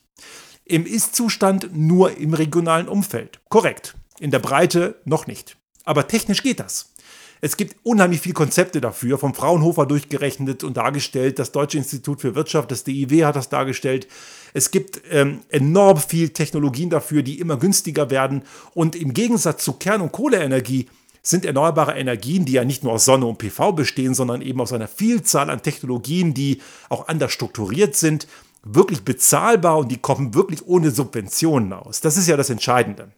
Im 0.63 0.85
Ist-Zustand 0.85 1.75
nur 1.75 2.15
im 2.17 2.35
regionalen 2.35 2.87
Umfeld. 2.87 3.39
Korrekt. 3.49 3.95
In 4.19 4.29
der 4.29 4.37
Breite 4.37 5.01
noch 5.05 5.25
nicht. 5.25 5.57
Aber 5.85 6.07
technisch 6.07 6.43
geht 6.43 6.59
das. 6.59 6.93
Es 7.41 7.57
gibt 7.57 7.75
unheimlich 7.81 8.21
viele 8.21 8.35
Konzepte 8.35 8.79
dafür, 8.79 9.17
vom 9.17 9.33
Fraunhofer 9.33 9.87
durchgerechnet 9.87 10.63
und 10.63 10.77
dargestellt. 10.77 11.39
Das 11.39 11.51
Deutsche 11.51 11.79
Institut 11.79 12.21
für 12.21 12.35
Wirtschaft, 12.35 12.69
das 12.69 12.83
DIW 12.83 13.25
hat 13.25 13.35
das 13.35 13.49
dargestellt. 13.49 14.07
Es 14.53 14.69
gibt 14.69 15.01
ähm, 15.09 15.41
enorm 15.49 15.97
viel 15.97 16.29
Technologien 16.29 16.91
dafür, 16.91 17.23
die 17.23 17.39
immer 17.39 17.57
günstiger 17.57 18.11
werden. 18.11 18.43
Und 18.75 18.95
im 18.95 19.15
Gegensatz 19.15 19.63
zu 19.63 19.73
Kern- 19.73 20.01
und 20.01 20.11
Kohleenergie 20.11 20.87
sind 21.25 21.45
erneuerbare 21.45 21.93
Energien, 21.93 22.43
die 22.43 22.51
ja 22.51 22.65
nicht 22.65 22.83
nur 22.83 22.93
aus 22.93 23.05
Sonne 23.05 23.25
und 23.25 23.38
PV 23.38 23.71
bestehen, 23.71 24.13
sondern 24.13 24.41
eben 24.41 24.59
aus 24.59 24.73
einer 24.73 24.89
Vielzahl 24.89 25.49
an 25.49 25.63
Technologien, 25.63 26.33
die 26.33 26.62
auch 26.89 27.07
anders 27.07 27.31
strukturiert 27.31 27.95
sind, 27.95 28.27
wirklich 28.63 29.03
bezahlbar 29.03 29.77
und 29.77 29.89
die 29.89 29.97
kommen 29.97 30.33
wirklich 30.33 30.67
ohne 30.67 30.91
Subventionen 30.91 31.71
aus. 31.71 32.01
Das 32.01 32.17
ist 32.17 32.27
ja 32.27 32.36
das 32.36 32.49
Entscheidende. 32.49 33.12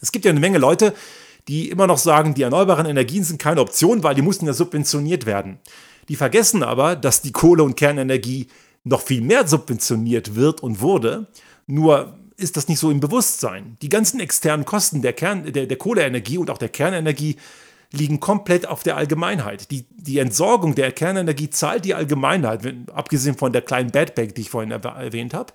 Es 0.00 0.12
gibt 0.12 0.26
ja 0.26 0.30
eine 0.30 0.40
Menge 0.40 0.58
Leute, 0.58 0.94
die 1.48 1.70
immer 1.70 1.86
noch 1.86 1.98
sagen, 1.98 2.34
die 2.34 2.42
erneuerbaren 2.42 2.86
Energien 2.86 3.24
sind 3.24 3.40
keine 3.40 3.62
Option, 3.62 4.02
weil 4.02 4.14
die 4.14 4.22
mussten 4.22 4.46
ja 4.46 4.52
subventioniert 4.52 5.24
werden. 5.24 5.58
Die 6.08 6.16
vergessen 6.16 6.62
aber, 6.62 6.96
dass 6.96 7.22
die 7.22 7.32
Kohle- 7.32 7.62
und 7.62 7.76
Kernenergie 7.76 8.48
noch 8.84 9.00
viel 9.00 9.22
mehr 9.22 9.46
subventioniert 9.48 10.34
wird 10.34 10.62
und 10.62 10.80
wurde. 10.80 11.26
Nur 11.66 12.18
ist 12.38 12.56
das 12.56 12.68
nicht 12.68 12.78
so 12.78 12.90
im 12.90 13.00
Bewusstsein. 13.00 13.76
Die 13.82 13.88
ganzen 13.88 14.20
externen 14.20 14.64
Kosten 14.64 15.02
der, 15.02 15.12
Kern, 15.12 15.52
der, 15.52 15.66
der 15.66 15.76
Kohleenergie 15.76 16.38
und 16.38 16.50
auch 16.50 16.58
der 16.58 16.68
Kernenergie 16.68 17.36
liegen 17.90 18.20
komplett 18.20 18.66
auf 18.66 18.82
der 18.82 18.96
Allgemeinheit. 18.96 19.70
Die, 19.70 19.86
die 19.90 20.18
Entsorgung 20.18 20.74
der 20.74 20.92
Kernenergie 20.92 21.50
zahlt 21.50 21.84
die 21.84 21.94
Allgemeinheit, 21.94 22.62
abgesehen 22.92 23.36
von 23.36 23.52
der 23.52 23.62
kleinen 23.62 23.90
Bad 23.90 24.14
Bank, 24.14 24.34
die 24.34 24.42
ich 24.42 24.50
vorhin 24.50 24.70
erwähnt 24.70 25.34
habe, 25.34 25.52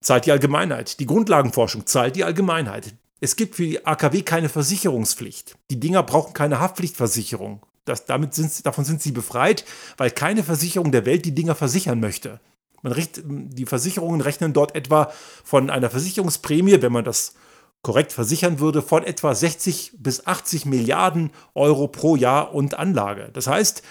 zahlt 0.00 0.26
die 0.26 0.32
Allgemeinheit. 0.32 0.98
Die 0.98 1.06
Grundlagenforschung 1.06 1.86
zahlt 1.86 2.16
die 2.16 2.24
Allgemeinheit. 2.24 2.94
Es 3.20 3.36
gibt 3.36 3.54
für 3.54 3.64
die 3.64 3.86
AKW 3.86 4.22
keine 4.22 4.48
Versicherungspflicht. 4.48 5.56
Die 5.70 5.78
Dinger 5.78 6.02
brauchen 6.02 6.32
keine 6.32 6.58
Haftpflichtversicherung. 6.58 7.62
Das, 7.84 8.06
damit 8.06 8.34
sind, 8.34 8.66
davon 8.66 8.84
sind 8.84 9.02
sie 9.02 9.12
befreit, 9.12 9.64
weil 9.96 10.10
keine 10.10 10.42
Versicherung 10.42 10.90
der 10.90 11.06
Welt 11.06 11.24
die 11.24 11.34
Dinger 11.34 11.54
versichern 11.54 12.00
möchte. 12.00 12.40
Man 12.82 12.92
richt, 12.92 13.20
die 13.24 13.66
Versicherungen 13.66 14.20
rechnen 14.20 14.52
dort 14.52 14.74
etwa 14.74 15.10
von 15.44 15.70
einer 15.70 15.90
Versicherungsprämie, 15.90 16.80
wenn 16.82 16.92
man 16.92 17.04
das 17.04 17.34
korrekt 17.82 18.12
versichern 18.12 18.60
würde, 18.60 18.82
von 18.82 19.04
etwa 19.04 19.34
60 19.34 19.92
bis 19.98 20.26
80 20.26 20.66
Milliarden 20.66 21.30
Euro 21.54 21.88
pro 21.88 22.16
Jahr 22.16 22.54
und 22.54 22.78
Anlage. 22.78 23.30
Das 23.32 23.46
heißt, 23.46 23.82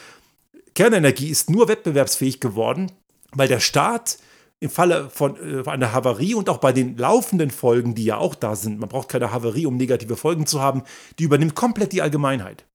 Kernenergie 0.75 1.29
ist 1.29 1.49
nur 1.49 1.67
wettbewerbsfähig 1.67 2.39
geworden, 2.39 2.91
weil 3.31 3.47
der 3.47 3.59
Staat 3.59 4.17
im 4.59 4.69
Falle 4.69 5.09
von 5.09 5.35
äh, 5.37 5.67
einer 5.69 5.93
Havarie 5.93 6.35
und 6.35 6.49
auch 6.49 6.57
bei 6.57 6.73
den 6.73 6.97
laufenden 6.97 7.49
Folgen, 7.49 7.95
die 7.95 8.03
ja 8.03 8.17
auch 8.17 8.35
da 8.35 8.55
sind, 8.55 8.79
man 8.79 8.89
braucht 8.89 9.09
keine 9.09 9.31
Havarie, 9.31 9.65
um 9.65 9.77
negative 9.77 10.17
Folgen 10.17 10.45
zu 10.45 10.61
haben, 10.61 10.83
die 11.17 11.23
übernimmt 11.23 11.55
komplett 11.55 11.93
die 11.93 12.01
Allgemeinheit. 12.01 12.65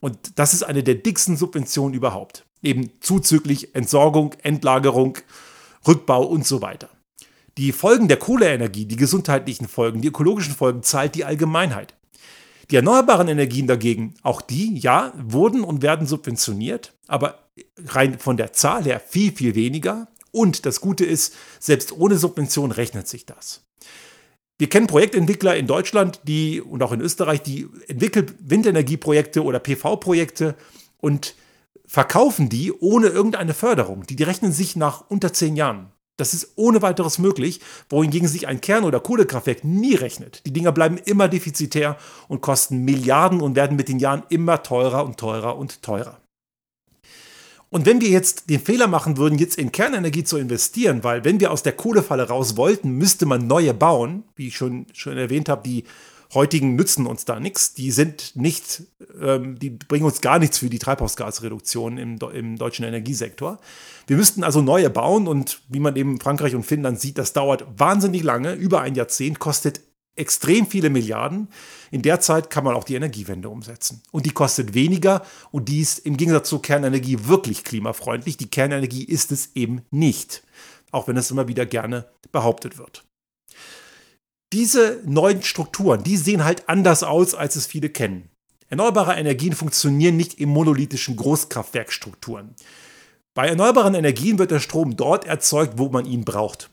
Und 0.00 0.38
das 0.38 0.54
ist 0.54 0.62
eine 0.62 0.82
der 0.82 0.96
dicksten 0.96 1.36
Subventionen 1.36 1.94
überhaupt. 1.94 2.44
Eben 2.62 2.90
zuzüglich 3.00 3.74
Entsorgung, 3.74 4.34
Endlagerung, 4.42 5.18
Rückbau 5.86 6.24
und 6.24 6.46
so 6.46 6.62
weiter. 6.62 6.88
Die 7.56 7.72
Folgen 7.72 8.08
der 8.08 8.16
Kohleenergie, 8.16 8.84
die 8.84 8.96
gesundheitlichen 8.96 9.68
Folgen, 9.68 10.00
die 10.00 10.08
ökologischen 10.08 10.54
Folgen 10.54 10.82
zahlt 10.82 11.14
die 11.14 11.24
Allgemeinheit. 11.24 11.94
Die 12.70 12.76
erneuerbaren 12.76 13.28
Energien 13.28 13.66
dagegen, 13.66 14.14
auch 14.22 14.40
die, 14.40 14.78
ja, 14.78 15.12
wurden 15.16 15.62
und 15.62 15.82
werden 15.82 16.06
subventioniert, 16.06 16.94
aber 17.06 17.38
rein 17.76 18.18
von 18.18 18.36
der 18.36 18.52
Zahl 18.52 18.84
her 18.84 19.00
viel, 19.00 19.32
viel 19.32 19.54
weniger 19.54 20.08
und 20.32 20.66
das 20.66 20.80
Gute 20.80 21.04
ist, 21.04 21.34
selbst 21.60 21.92
ohne 21.92 22.16
Subvention 22.16 22.72
rechnet 22.72 23.06
sich 23.06 23.26
das. 23.26 23.64
Wir 24.58 24.68
kennen 24.68 24.86
Projektentwickler 24.86 25.56
in 25.56 25.66
Deutschland, 25.66 26.20
die 26.24 26.60
und 26.60 26.82
auch 26.82 26.92
in 26.92 27.00
Österreich, 27.00 27.42
die 27.42 27.68
entwickeln 27.86 28.32
Windenergieprojekte 28.40 29.42
oder 29.44 29.58
PV-Projekte 29.58 30.56
und 30.98 31.34
verkaufen 31.86 32.48
die 32.48 32.72
ohne 32.72 33.08
irgendeine 33.08 33.54
Förderung. 33.54 34.04
Die, 34.06 34.16
die 34.16 34.22
rechnen 34.22 34.52
sich 34.52 34.76
nach 34.76 35.04
unter 35.08 35.32
zehn 35.32 35.56
Jahren. 35.56 35.90
Das 36.16 36.32
ist 36.32 36.52
ohne 36.54 36.80
weiteres 36.80 37.18
möglich, 37.18 37.60
wohingegen 37.88 38.28
sich 38.28 38.46
ein 38.46 38.60
Kern- 38.60 38.84
oder 38.84 39.00
Kohlekraftwerk 39.00 39.64
nie 39.64 39.96
rechnet. 39.96 40.42
Die 40.46 40.52
Dinger 40.52 40.70
bleiben 40.70 40.96
immer 40.96 41.28
defizitär 41.28 41.96
und 42.28 42.40
kosten 42.40 42.84
Milliarden 42.84 43.40
und 43.40 43.56
werden 43.56 43.76
mit 43.76 43.88
den 43.88 43.98
Jahren 43.98 44.22
immer 44.28 44.62
teurer 44.62 45.04
und 45.04 45.18
teurer 45.18 45.56
und 45.56 45.82
teurer. 45.82 46.20
Und 47.68 47.86
wenn 47.86 48.00
wir 48.00 48.08
jetzt 48.08 48.48
den 48.50 48.60
Fehler 48.60 48.86
machen 48.86 49.16
würden, 49.16 49.36
jetzt 49.36 49.58
in 49.58 49.72
Kernenergie 49.72 50.22
zu 50.22 50.36
investieren, 50.36 51.02
weil 51.02 51.24
wenn 51.24 51.40
wir 51.40 51.50
aus 51.50 51.64
der 51.64 51.72
Kohlefalle 51.72 52.28
raus 52.28 52.56
wollten, 52.56 52.92
müsste 52.92 53.26
man 53.26 53.48
neue 53.48 53.74
bauen, 53.74 54.22
wie 54.36 54.46
ich 54.46 54.56
schon, 54.56 54.86
schon 54.92 55.18
erwähnt 55.18 55.48
habe, 55.48 55.68
die 55.68 55.82
heutigen 56.32 56.76
nützen 56.76 57.06
uns 57.06 57.24
da 57.24 57.40
nichts. 57.40 57.74
Die 57.74 57.90
sind 57.90 58.34
nicht, 58.36 58.84
ähm, 59.20 59.58
die 59.58 59.70
bringen 59.70 60.04
uns 60.04 60.20
gar 60.20 60.38
nichts 60.38 60.58
für 60.58 60.70
die 60.70 60.78
Treibhausgasreduktion 60.78 61.98
im, 61.98 62.18
im 62.32 62.56
deutschen 62.56 62.84
Energiesektor. 62.84 63.58
Wir 64.06 64.16
müssten 64.16 64.44
also 64.44 64.62
neue 64.62 64.90
bauen 64.90 65.26
und 65.26 65.60
wie 65.68 65.80
man 65.80 65.96
eben 65.96 66.20
Frankreich 66.20 66.54
und 66.54 66.64
Finnland 66.64 67.00
sieht, 67.00 67.18
das 67.18 67.32
dauert 67.32 67.66
wahnsinnig 67.78 68.22
lange, 68.22 68.54
über 68.54 68.80
ein 68.80 68.94
Jahrzehnt, 68.94 69.38
kostet 69.38 69.80
extrem 70.16 70.66
viele 70.66 70.90
Milliarden. 70.90 71.48
In 71.90 72.02
der 72.02 72.20
Zeit 72.20 72.50
kann 72.50 72.64
man 72.64 72.74
auch 72.74 72.84
die 72.84 72.94
Energiewende 72.94 73.48
umsetzen. 73.48 74.02
Und 74.12 74.26
die 74.26 74.30
kostet 74.30 74.74
weniger 74.74 75.24
und 75.50 75.68
die 75.68 75.80
ist 75.80 76.00
im 76.00 76.16
Gegensatz 76.16 76.48
zur 76.48 76.62
Kernenergie 76.62 77.26
wirklich 77.26 77.64
klimafreundlich. 77.64 78.36
Die 78.36 78.50
Kernenergie 78.50 79.04
ist 79.04 79.32
es 79.32 79.50
eben 79.54 79.82
nicht, 79.90 80.42
auch 80.90 81.08
wenn 81.08 81.16
es 81.16 81.30
immer 81.30 81.48
wieder 81.48 81.66
gerne 81.66 82.06
behauptet 82.32 82.78
wird. 82.78 83.04
Diese 84.54 85.00
neuen 85.04 85.42
Strukturen, 85.42 86.04
die 86.04 86.16
sehen 86.16 86.44
halt 86.44 86.68
anders 86.68 87.02
aus, 87.02 87.34
als 87.34 87.56
es 87.56 87.66
viele 87.66 87.88
kennen. 87.88 88.28
Erneuerbare 88.68 89.14
Energien 89.14 89.52
funktionieren 89.52 90.16
nicht 90.16 90.34
in 90.34 90.48
monolithischen 90.48 91.16
Großkraftwerkstrukturen. 91.16 92.54
Bei 93.34 93.48
erneuerbaren 93.48 93.94
Energien 93.94 94.38
wird 94.38 94.52
der 94.52 94.60
Strom 94.60 94.96
dort 94.96 95.24
erzeugt, 95.24 95.72
wo 95.76 95.88
man 95.88 96.06
ihn 96.06 96.24
braucht. 96.24 96.70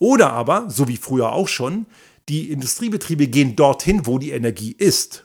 Oder 0.00 0.32
aber, 0.32 0.68
so 0.70 0.88
wie 0.88 0.96
früher 0.96 1.30
auch 1.30 1.46
schon, 1.46 1.86
die 2.28 2.50
Industriebetriebe 2.50 3.28
gehen 3.28 3.54
dorthin, 3.54 4.06
wo 4.06 4.18
die 4.18 4.32
Energie 4.32 4.74
ist. 4.76 5.24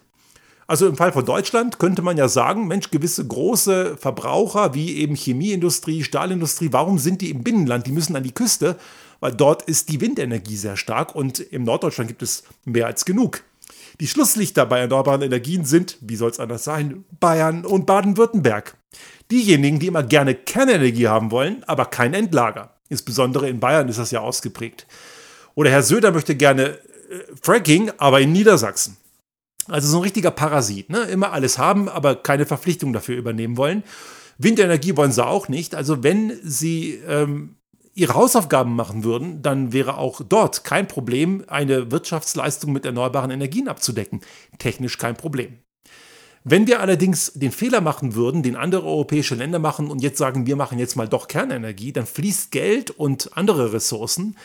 Also 0.67 0.87
im 0.87 0.97
Fall 0.97 1.11
von 1.11 1.25
Deutschland 1.25 1.79
könnte 1.79 2.03
man 2.03 2.17
ja 2.17 2.27
sagen, 2.27 2.67
Mensch, 2.67 2.91
gewisse 2.91 3.25
große 3.25 3.97
Verbraucher 3.97 4.75
wie 4.75 4.97
eben 4.97 5.15
Chemieindustrie, 5.15 6.03
Stahlindustrie, 6.03 6.69
warum 6.71 6.99
sind 6.99 7.21
die 7.21 7.31
im 7.31 7.43
Binnenland? 7.43 7.87
Die 7.87 7.91
müssen 7.91 8.15
an 8.15 8.23
die 8.23 8.31
Küste, 8.31 8.77
weil 9.19 9.33
dort 9.33 9.63
ist 9.63 9.89
die 9.89 10.01
Windenergie 10.01 10.57
sehr 10.57 10.77
stark 10.77 11.15
und 11.15 11.39
im 11.39 11.63
Norddeutschland 11.63 12.07
gibt 12.07 12.21
es 12.21 12.43
mehr 12.63 12.87
als 12.87 13.05
genug. 13.05 13.43
Die 13.99 14.07
Schlusslichter 14.07 14.65
bei 14.65 14.79
erneuerbaren 14.79 15.21
Energien 15.21 15.65
sind, 15.65 15.97
wie 16.01 16.15
soll 16.15 16.29
es 16.29 16.39
anders 16.39 16.63
sein, 16.63 17.05
Bayern 17.19 17.65
und 17.65 17.85
Baden-Württemberg. 17.85 18.77
Diejenigen, 19.31 19.79
die 19.79 19.87
immer 19.87 20.03
gerne 20.03 20.35
Kernenergie 20.35 21.07
haben 21.07 21.31
wollen, 21.31 21.63
aber 21.65 21.85
kein 21.85 22.13
Endlager. 22.13 22.75
Insbesondere 22.89 23.49
in 23.49 23.59
Bayern 23.59 23.89
ist 23.89 23.99
das 23.99 24.11
ja 24.11 24.19
ausgeprägt. 24.19 24.85
Oder 25.55 25.71
Herr 25.71 25.83
Söder 25.83 26.11
möchte 26.11 26.35
gerne 26.35 26.77
Fracking, 27.41 27.91
aber 27.97 28.21
in 28.21 28.31
Niedersachsen. 28.31 28.97
Also 29.67 29.87
so 29.87 29.97
ein 29.97 30.03
richtiger 30.03 30.31
Parasit. 30.31 30.89
Ne? 30.89 30.99
Immer 31.03 31.31
alles 31.31 31.57
haben, 31.57 31.89
aber 31.89 32.15
keine 32.15 32.45
Verpflichtung 32.45 32.93
dafür 32.93 33.17
übernehmen 33.17 33.57
wollen. 33.57 33.83
Windenergie 34.37 34.95
wollen 34.95 35.11
sie 35.11 35.25
auch 35.25 35.47
nicht. 35.47 35.75
Also 35.75 36.03
wenn 36.03 36.37
sie 36.43 37.01
ähm, 37.07 37.54
ihre 37.95 38.13
Hausaufgaben 38.13 38.75
machen 38.75 39.03
würden, 39.03 39.41
dann 39.41 39.73
wäre 39.73 39.97
auch 39.97 40.21
dort 40.27 40.63
kein 40.65 40.87
Problem, 40.87 41.43
eine 41.47 41.91
Wirtschaftsleistung 41.91 42.73
mit 42.73 42.85
erneuerbaren 42.85 43.31
Energien 43.31 43.69
abzudecken. 43.69 44.21
Technisch 44.59 44.97
kein 44.97 45.15
Problem. 45.15 45.59
Wenn 46.43 46.67
wir 46.67 46.81
allerdings 46.81 47.31
den 47.33 47.51
Fehler 47.51 47.81
machen 47.81 48.13
würden, 48.13 48.43
den 48.43 48.55
andere 48.55 48.85
europäische 48.85 49.33
Länder 49.33 49.57
machen 49.57 49.89
und 49.89 50.03
jetzt 50.03 50.19
sagen, 50.19 50.45
wir 50.45 50.55
machen 50.55 50.77
jetzt 50.77 50.95
mal 50.95 51.07
doch 51.07 51.27
Kernenergie, 51.27 51.91
dann 51.91 52.05
fließt 52.05 52.51
Geld 52.51 52.91
und 52.91 53.35
andere 53.35 53.73
Ressourcen 53.73 54.35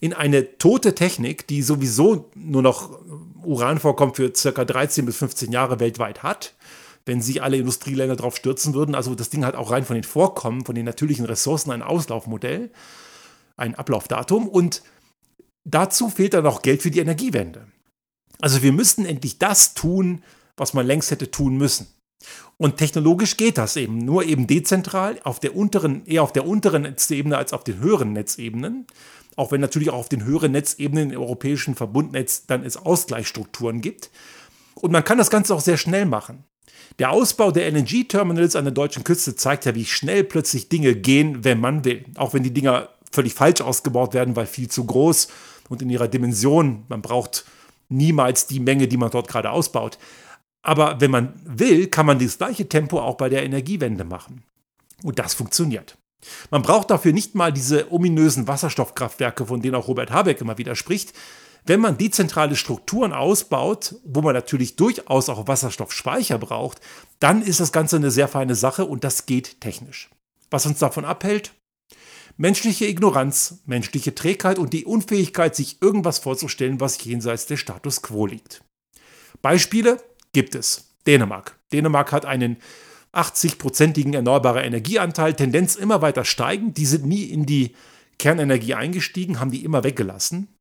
in 0.00 0.12
eine 0.12 0.58
tote 0.58 0.94
Technik, 0.94 1.46
die 1.46 1.62
sowieso 1.62 2.30
nur 2.34 2.60
noch 2.60 3.00
Uranvorkommen 3.42 4.14
für 4.14 4.34
circa 4.34 4.64
13 4.64 5.06
bis 5.06 5.16
15 5.16 5.52
Jahre 5.52 5.80
weltweit 5.80 6.22
hat, 6.22 6.54
wenn 7.06 7.22
sich 7.22 7.42
alle 7.42 7.56
Industrieländer 7.56 8.16
darauf 8.16 8.36
stürzen 8.36 8.74
würden. 8.74 8.94
Also 8.94 9.14
das 9.14 9.30
Ding 9.30 9.44
hat 9.44 9.54
auch 9.54 9.70
rein 9.70 9.84
von 9.84 9.94
den 9.94 10.04
Vorkommen, 10.04 10.64
von 10.64 10.74
den 10.74 10.84
natürlichen 10.84 11.24
Ressourcen 11.24 11.70
ein 11.70 11.82
Auslaufmodell, 11.82 12.70
ein 13.56 13.74
Ablaufdatum 13.74 14.48
und 14.48 14.82
dazu 15.64 16.10
fehlt 16.10 16.34
dann 16.34 16.44
noch 16.44 16.62
Geld 16.62 16.82
für 16.82 16.90
die 16.90 17.00
Energiewende. 17.00 17.66
Also 18.40 18.62
wir 18.62 18.72
müssten 18.72 19.06
endlich 19.06 19.38
das 19.38 19.72
tun, 19.72 20.22
was 20.56 20.74
man 20.74 20.86
längst 20.86 21.10
hätte 21.10 21.30
tun 21.30 21.56
müssen. 21.56 21.86
Und 22.58 22.76
technologisch 22.76 23.36
geht 23.36 23.56
das 23.56 23.76
eben, 23.76 23.98
nur 23.98 24.24
eben 24.24 24.46
dezentral, 24.46 25.20
auf 25.22 25.40
der 25.40 25.54
unteren, 25.54 26.04
eher 26.06 26.22
auf 26.22 26.32
der 26.32 26.46
unteren 26.46 26.82
Netzebene 26.82 27.36
als 27.36 27.52
auf 27.52 27.64
den 27.64 27.78
höheren 27.78 28.12
Netzebenen 28.12 28.86
auch 29.36 29.52
wenn 29.52 29.60
natürlich 29.60 29.90
auch 29.90 29.98
auf 29.98 30.08
den 30.08 30.24
höheren 30.24 30.52
Netzebenen 30.52 31.10
im 31.10 31.20
europäischen 31.20 31.74
Verbundnetz 31.74 32.46
dann 32.46 32.64
es 32.64 32.78
Ausgleichsstrukturen 32.78 33.82
gibt. 33.82 34.10
Und 34.74 34.92
man 34.92 35.04
kann 35.04 35.18
das 35.18 35.30
Ganze 35.30 35.54
auch 35.54 35.60
sehr 35.60 35.76
schnell 35.76 36.06
machen. 36.06 36.44
Der 36.98 37.10
Ausbau 37.10 37.50
der 37.50 37.70
LNG-Terminals 37.70 38.56
an 38.56 38.64
der 38.64 38.72
deutschen 38.72 39.04
Küste 39.04 39.36
zeigt 39.36 39.64
ja, 39.64 39.74
wie 39.74 39.84
schnell 39.84 40.24
plötzlich 40.24 40.68
Dinge 40.68 40.94
gehen, 40.94 41.44
wenn 41.44 41.60
man 41.60 41.84
will. 41.84 42.04
Auch 42.16 42.34
wenn 42.34 42.42
die 42.42 42.52
Dinger 42.52 42.88
völlig 43.10 43.34
falsch 43.34 43.60
ausgebaut 43.60 44.14
werden, 44.14 44.36
weil 44.36 44.46
viel 44.46 44.68
zu 44.68 44.84
groß 44.84 45.28
und 45.68 45.82
in 45.82 45.90
ihrer 45.90 46.08
Dimension, 46.08 46.84
man 46.88 47.02
braucht 47.02 47.44
niemals 47.88 48.46
die 48.46 48.60
Menge, 48.60 48.88
die 48.88 48.96
man 48.96 49.10
dort 49.10 49.28
gerade 49.28 49.50
ausbaut. 49.50 49.98
Aber 50.62 51.00
wenn 51.00 51.10
man 51.10 51.34
will, 51.44 51.86
kann 51.86 52.06
man 52.06 52.18
das 52.18 52.38
gleiche 52.38 52.68
Tempo 52.68 53.00
auch 53.00 53.16
bei 53.16 53.28
der 53.28 53.44
Energiewende 53.44 54.04
machen. 54.04 54.42
Und 55.02 55.18
das 55.18 55.34
funktioniert. 55.34 55.96
Man 56.50 56.62
braucht 56.62 56.90
dafür 56.90 57.12
nicht 57.12 57.34
mal 57.34 57.52
diese 57.52 57.92
ominösen 57.92 58.48
Wasserstoffkraftwerke, 58.48 59.46
von 59.46 59.60
denen 59.60 59.76
auch 59.76 59.88
Robert 59.88 60.10
Habeck 60.10 60.40
immer 60.40 60.58
wieder 60.58 60.74
spricht. 60.74 61.12
Wenn 61.66 61.80
man 61.80 61.98
dezentrale 61.98 62.54
Strukturen 62.54 63.12
ausbaut, 63.12 63.96
wo 64.04 64.22
man 64.22 64.34
natürlich 64.34 64.76
durchaus 64.76 65.28
auch 65.28 65.48
Wasserstoffspeicher 65.48 66.38
braucht, 66.38 66.80
dann 67.18 67.42
ist 67.42 67.58
das 67.58 67.72
Ganze 67.72 67.96
eine 67.96 68.12
sehr 68.12 68.28
feine 68.28 68.54
Sache 68.54 68.84
und 68.84 69.02
das 69.02 69.26
geht 69.26 69.60
technisch. 69.60 70.08
Was 70.48 70.64
uns 70.64 70.78
davon 70.78 71.04
abhält? 71.04 71.52
Menschliche 72.36 72.86
Ignoranz, 72.86 73.62
menschliche 73.66 74.14
Trägheit 74.14 74.58
und 74.58 74.74
die 74.74 74.84
Unfähigkeit, 74.84 75.56
sich 75.56 75.82
irgendwas 75.82 76.20
vorzustellen, 76.20 76.80
was 76.80 77.02
jenseits 77.02 77.46
des 77.46 77.58
Status 77.58 78.00
quo 78.00 78.26
liegt. 78.26 78.62
Beispiele 79.42 80.00
gibt 80.32 80.54
es. 80.54 80.94
Dänemark. 81.06 81.58
Dänemark 81.72 82.12
hat 82.12 82.26
einen 82.26 82.58
80-prozentigen 83.12 84.14
erneuerbarer 84.14 84.64
Energieanteil, 84.64 85.34
Tendenz 85.34 85.74
immer 85.74 86.02
weiter 86.02 86.24
steigend. 86.24 86.76
Die 86.76 86.86
sind 86.86 87.06
nie 87.06 87.24
in 87.24 87.46
die 87.46 87.74
Kernenergie 88.18 88.74
eingestiegen, 88.74 89.40
haben 89.40 89.50
die 89.50 89.64
immer 89.64 89.82
weggelassen. 89.82 90.55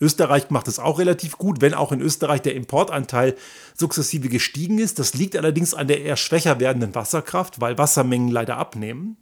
Österreich 0.00 0.50
macht 0.50 0.68
es 0.68 0.78
auch 0.78 0.98
relativ 0.98 1.38
gut, 1.38 1.60
wenn 1.60 1.74
auch 1.74 1.92
in 1.92 2.00
Österreich 2.00 2.42
der 2.42 2.54
Importanteil 2.54 3.34
sukzessive 3.74 4.28
gestiegen 4.28 4.78
ist. 4.78 4.98
Das 4.98 5.14
liegt 5.14 5.36
allerdings 5.36 5.74
an 5.74 5.88
der 5.88 6.02
eher 6.02 6.16
schwächer 6.16 6.60
werdenden 6.60 6.94
Wasserkraft, 6.94 7.60
weil 7.60 7.78
Wassermengen 7.78 8.28
leider 8.28 8.56
abnehmen. 8.56 9.16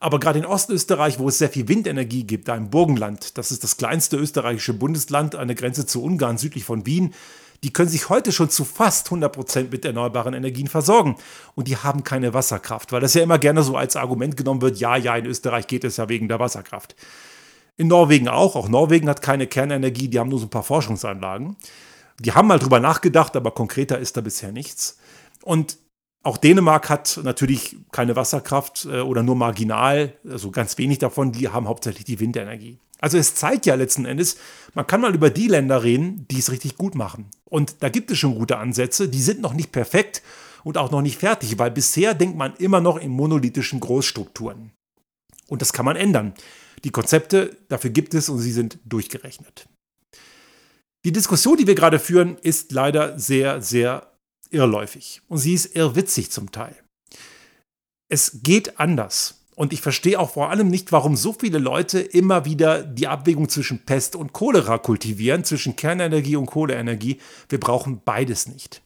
Aber 0.00 0.20
gerade 0.20 0.38
in 0.38 0.44
Ostösterreich, 0.44 1.18
wo 1.18 1.28
es 1.28 1.38
sehr 1.38 1.48
viel 1.48 1.66
Windenergie 1.66 2.24
gibt, 2.24 2.48
da 2.48 2.54
im 2.54 2.70
Burgenland, 2.70 3.38
das 3.38 3.50
ist 3.50 3.64
das 3.64 3.76
kleinste 3.76 4.16
österreichische 4.16 4.74
Bundesland 4.74 5.34
an 5.34 5.48
der 5.48 5.56
Grenze 5.56 5.86
zu 5.86 6.02
Ungarn 6.02 6.36
südlich 6.36 6.64
von 6.64 6.84
Wien, 6.84 7.14
die 7.62 7.72
können 7.72 7.88
sich 7.88 8.10
heute 8.10 8.30
schon 8.30 8.50
zu 8.50 8.64
fast 8.66 9.08
100% 9.08 9.70
mit 9.70 9.86
erneuerbaren 9.86 10.34
Energien 10.34 10.66
versorgen. 10.66 11.16
Und 11.54 11.66
die 11.66 11.78
haben 11.78 12.04
keine 12.04 12.34
Wasserkraft, 12.34 12.92
weil 12.92 13.00
das 13.00 13.14
ja 13.14 13.22
immer 13.22 13.38
gerne 13.38 13.62
so 13.62 13.76
als 13.76 13.96
Argument 13.96 14.36
genommen 14.36 14.60
wird, 14.60 14.78
ja, 14.78 14.96
ja, 14.96 15.16
in 15.16 15.24
Österreich 15.24 15.66
geht 15.66 15.84
es 15.84 15.96
ja 15.96 16.10
wegen 16.10 16.28
der 16.28 16.38
Wasserkraft. 16.38 16.94
In 17.76 17.88
Norwegen 17.88 18.28
auch. 18.28 18.56
Auch 18.56 18.68
Norwegen 18.68 19.08
hat 19.08 19.22
keine 19.22 19.46
Kernenergie, 19.46 20.08
die 20.08 20.18
haben 20.18 20.28
nur 20.28 20.38
so 20.38 20.46
ein 20.46 20.50
paar 20.50 20.62
Forschungsanlagen. 20.62 21.56
Die 22.20 22.32
haben 22.32 22.48
mal 22.48 22.58
drüber 22.58 22.80
nachgedacht, 22.80 23.34
aber 23.36 23.50
konkreter 23.50 23.98
ist 23.98 24.16
da 24.16 24.20
bisher 24.20 24.52
nichts. 24.52 24.98
Und 25.42 25.78
auch 26.22 26.38
Dänemark 26.38 26.88
hat 26.88 27.20
natürlich 27.22 27.76
keine 27.92 28.16
Wasserkraft 28.16 28.86
äh, 28.86 29.00
oder 29.00 29.22
nur 29.22 29.36
marginal, 29.36 30.14
also 30.28 30.50
ganz 30.50 30.78
wenig 30.78 30.98
davon, 30.98 31.32
die 31.32 31.48
haben 31.48 31.68
hauptsächlich 31.68 32.04
die 32.04 32.18
Windenergie. 32.18 32.78
Also 32.98 33.18
es 33.18 33.34
zeigt 33.34 33.66
ja 33.66 33.74
letzten 33.74 34.06
Endes, 34.06 34.38
man 34.72 34.86
kann 34.86 35.02
mal 35.02 35.14
über 35.14 35.28
die 35.28 35.48
Länder 35.48 35.82
reden, 35.82 36.26
die 36.30 36.38
es 36.38 36.50
richtig 36.50 36.78
gut 36.78 36.94
machen. 36.94 37.26
Und 37.44 37.82
da 37.82 37.90
gibt 37.90 38.10
es 38.10 38.18
schon 38.18 38.36
gute 38.36 38.56
Ansätze, 38.56 39.08
die 39.08 39.20
sind 39.20 39.42
noch 39.42 39.52
nicht 39.52 39.72
perfekt 39.72 40.22
und 40.62 40.78
auch 40.78 40.90
noch 40.90 41.02
nicht 41.02 41.18
fertig, 41.18 41.58
weil 41.58 41.70
bisher 41.70 42.14
denkt 42.14 42.38
man 42.38 42.54
immer 42.56 42.80
noch 42.80 42.96
in 42.96 43.10
monolithischen 43.10 43.80
Großstrukturen. 43.80 44.70
Und 45.48 45.60
das 45.60 45.74
kann 45.74 45.84
man 45.84 45.96
ändern. 45.96 46.32
Die 46.84 46.90
Konzepte 46.90 47.56
dafür 47.68 47.90
gibt 47.90 48.14
es 48.14 48.28
und 48.28 48.38
sie 48.38 48.52
sind 48.52 48.78
durchgerechnet. 48.84 49.66
Die 51.04 51.12
Diskussion, 51.12 51.56
die 51.56 51.66
wir 51.66 51.74
gerade 51.74 51.98
führen, 51.98 52.36
ist 52.38 52.72
leider 52.72 53.18
sehr, 53.18 53.60
sehr 53.60 54.12
irrläufig 54.50 55.22
und 55.28 55.38
sie 55.38 55.54
ist 55.54 55.74
irrwitzig 55.74 56.30
zum 56.30 56.52
Teil. 56.52 56.76
Es 58.08 58.40
geht 58.42 58.78
anders. 58.78 59.40
Und 59.56 59.72
ich 59.72 59.80
verstehe 59.80 60.18
auch 60.18 60.30
vor 60.32 60.50
allem 60.50 60.68
nicht, 60.68 60.90
warum 60.90 61.14
so 61.14 61.32
viele 61.32 61.58
Leute 61.58 62.00
immer 62.00 62.44
wieder 62.44 62.82
die 62.82 63.06
Abwägung 63.06 63.48
zwischen 63.48 63.84
Pest 63.84 64.16
und 64.16 64.32
Cholera 64.32 64.78
kultivieren, 64.78 65.44
zwischen 65.44 65.76
Kernenergie 65.76 66.34
und 66.34 66.46
Kohleenergie. 66.46 67.20
Wir 67.48 67.60
brauchen 67.60 68.02
beides 68.04 68.48
nicht. 68.48 68.82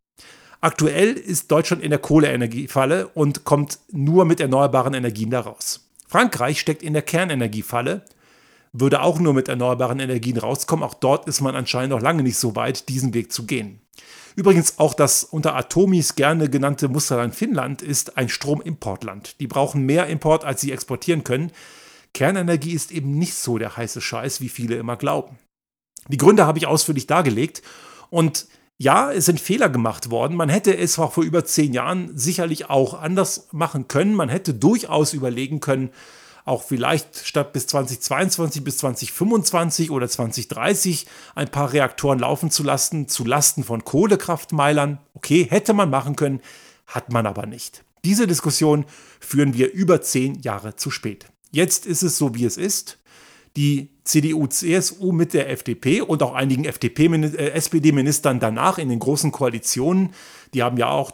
Aktuell 0.61 1.13
ist 1.13 1.51
Deutschland 1.51 1.83
in 1.83 1.91
der 1.91 2.01
Kohleenergiefalle 2.01 3.09
und 3.09 3.45
kommt 3.45 3.79
nur 3.91 4.27
mit 4.27 4.41
erneuerbaren 4.41 4.93
Energien 4.93 5.31
daraus. 5.31 5.88
Frankreich 6.09 6.59
steckt 6.59 6.83
in 6.83 6.95
der 6.95 7.03
Kernenergiefalle, 7.03 8.05
würde 8.73 9.03
auch 9.03 9.19
nur 9.19 9.35
mit 9.35 9.49
erneuerbaren 9.49 10.01
Energien 10.01 10.39
rauskommen. 10.39 10.85
Auch 10.85 10.95
dort 10.95 11.29
ist 11.29 11.41
man 11.41 11.55
anscheinend 11.55 11.91
noch 11.91 12.01
lange 12.01 12.23
nicht 12.23 12.39
so 12.39 12.57
weit, 12.57 12.89
diesen 12.89 13.15
Weg 13.15 13.33
zu 13.33 13.47
gehen. 13.47 13.81
Übrigens 14.37 14.79
auch 14.79 14.95
das 14.95 15.25
unter 15.25 15.57
Atomis 15.57 16.15
gerne 16.15 16.49
genannte 16.49 16.89
Musterland 16.89 17.35
Finnland 17.35 17.83
ist 17.83 18.17
ein 18.17 18.29
Stromimportland. 18.29 19.41
Die 19.41 19.47
brauchen 19.47 19.85
mehr 19.85 20.07
Import, 20.07 20.45
als 20.45 20.61
sie 20.61 20.73
exportieren 20.73 21.25
können. 21.25 21.53
Kernenergie 22.15 22.73
ist 22.73 22.91
eben 22.93 23.19
nicht 23.19 23.35
so 23.35 23.59
der 23.59 23.77
heiße 23.77 24.01
Scheiß, 24.01 24.41
wie 24.41 24.49
viele 24.49 24.77
immer 24.77 24.97
glauben. 24.97 25.39
Die 26.09 26.17
Gründe 26.17 26.47
habe 26.47 26.59
ich 26.59 26.67
ausführlich 26.67 27.07
dargelegt 27.07 27.63
und 28.11 28.47
ja, 28.79 29.13
es 29.13 29.27
sind 29.27 29.41
Fehler 29.41 29.69
gemacht 29.69 30.11
worden. 30.11 30.37
Man 30.37 30.49
hätte 30.49 30.77
es 30.77 30.99
auch 31.01 31.13
vor 31.13 31.25
über 31.25 31.45
zehn 31.45 31.73
Jahren 31.73 32.17
sicherlich 32.17 32.71
auch 32.71 32.95
anders 32.95 33.49
machen 33.51 33.89
können. 33.89 34.15
Man 34.15 34.29
hätte 34.29 34.55
durchaus 34.55 35.15
überlegen 35.15 35.59
können, 35.59 35.91
auch 36.45 36.63
vielleicht 36.63 37.27
statt 37.27 37.53
bis 37.53 37.67
2022 37.67 38.63
bis 38.63 38.79
2025 38.79 39.91
oder 39.91 40.09
2030 40.09 41.07
ein 41.35 41.49
paar 41.49 41.73
Reaktoren 41.73 42.21
laufen 42.21 42.53
zu 42.53 42.63
lassen, 42.63 43.09
zu 43.09 43.25
Lasten 43.25 43.65
von 43.65 43.85
Kohlekraftmeilern. 43.85 44.99
Okay, 45.15 45.47
hätte 45.51 45.75
man 45.75 45.91
machen 45.91 46.15
können, 46.15 46.41
hat 46.87 47.13
man 47.13 47.27
aber 47.27 47.47
nicht. 47.47 47.83
Diese 48.05 48.29
Diskussion 48.29 48.85
führen 49.19 49.55
wir 49.55 49.73
über 49.73 50.01
zehn 50.03 50.41
Jahre 50.41 50.77
zu 50.77 50.93
spät. 50.93 51.27
Jetzt 51.51 51.85
ist 51.85 52.03
es 52.03 52.17
so, 52.17 52.35
wie 52.37 52.45
es 52.45 52.57
ist. 52.57 52.99
Die 53.59 53.89
CDU, 54.05 54.47
CSU 54.47 55.11
mit 55.11 55.35
der 55.35 55.51
FDP 55.51 56.01
und 56.01 56.23
auch 56.23 56.33
einigen 56.33 56.65
FDP, 56.65 57.07
äh, 57.07 57.51
SPD-Ministern 57.51 58.39
danach 58.39 58.79
in 58.79 58.89
den 58.89 59.01
großen 59.01 59.33
Koalitionen, 59.33 60.11
die 60.55 60.63
haben 60.63 60.77
ja 60.77 60.89
auch 60.89 61.07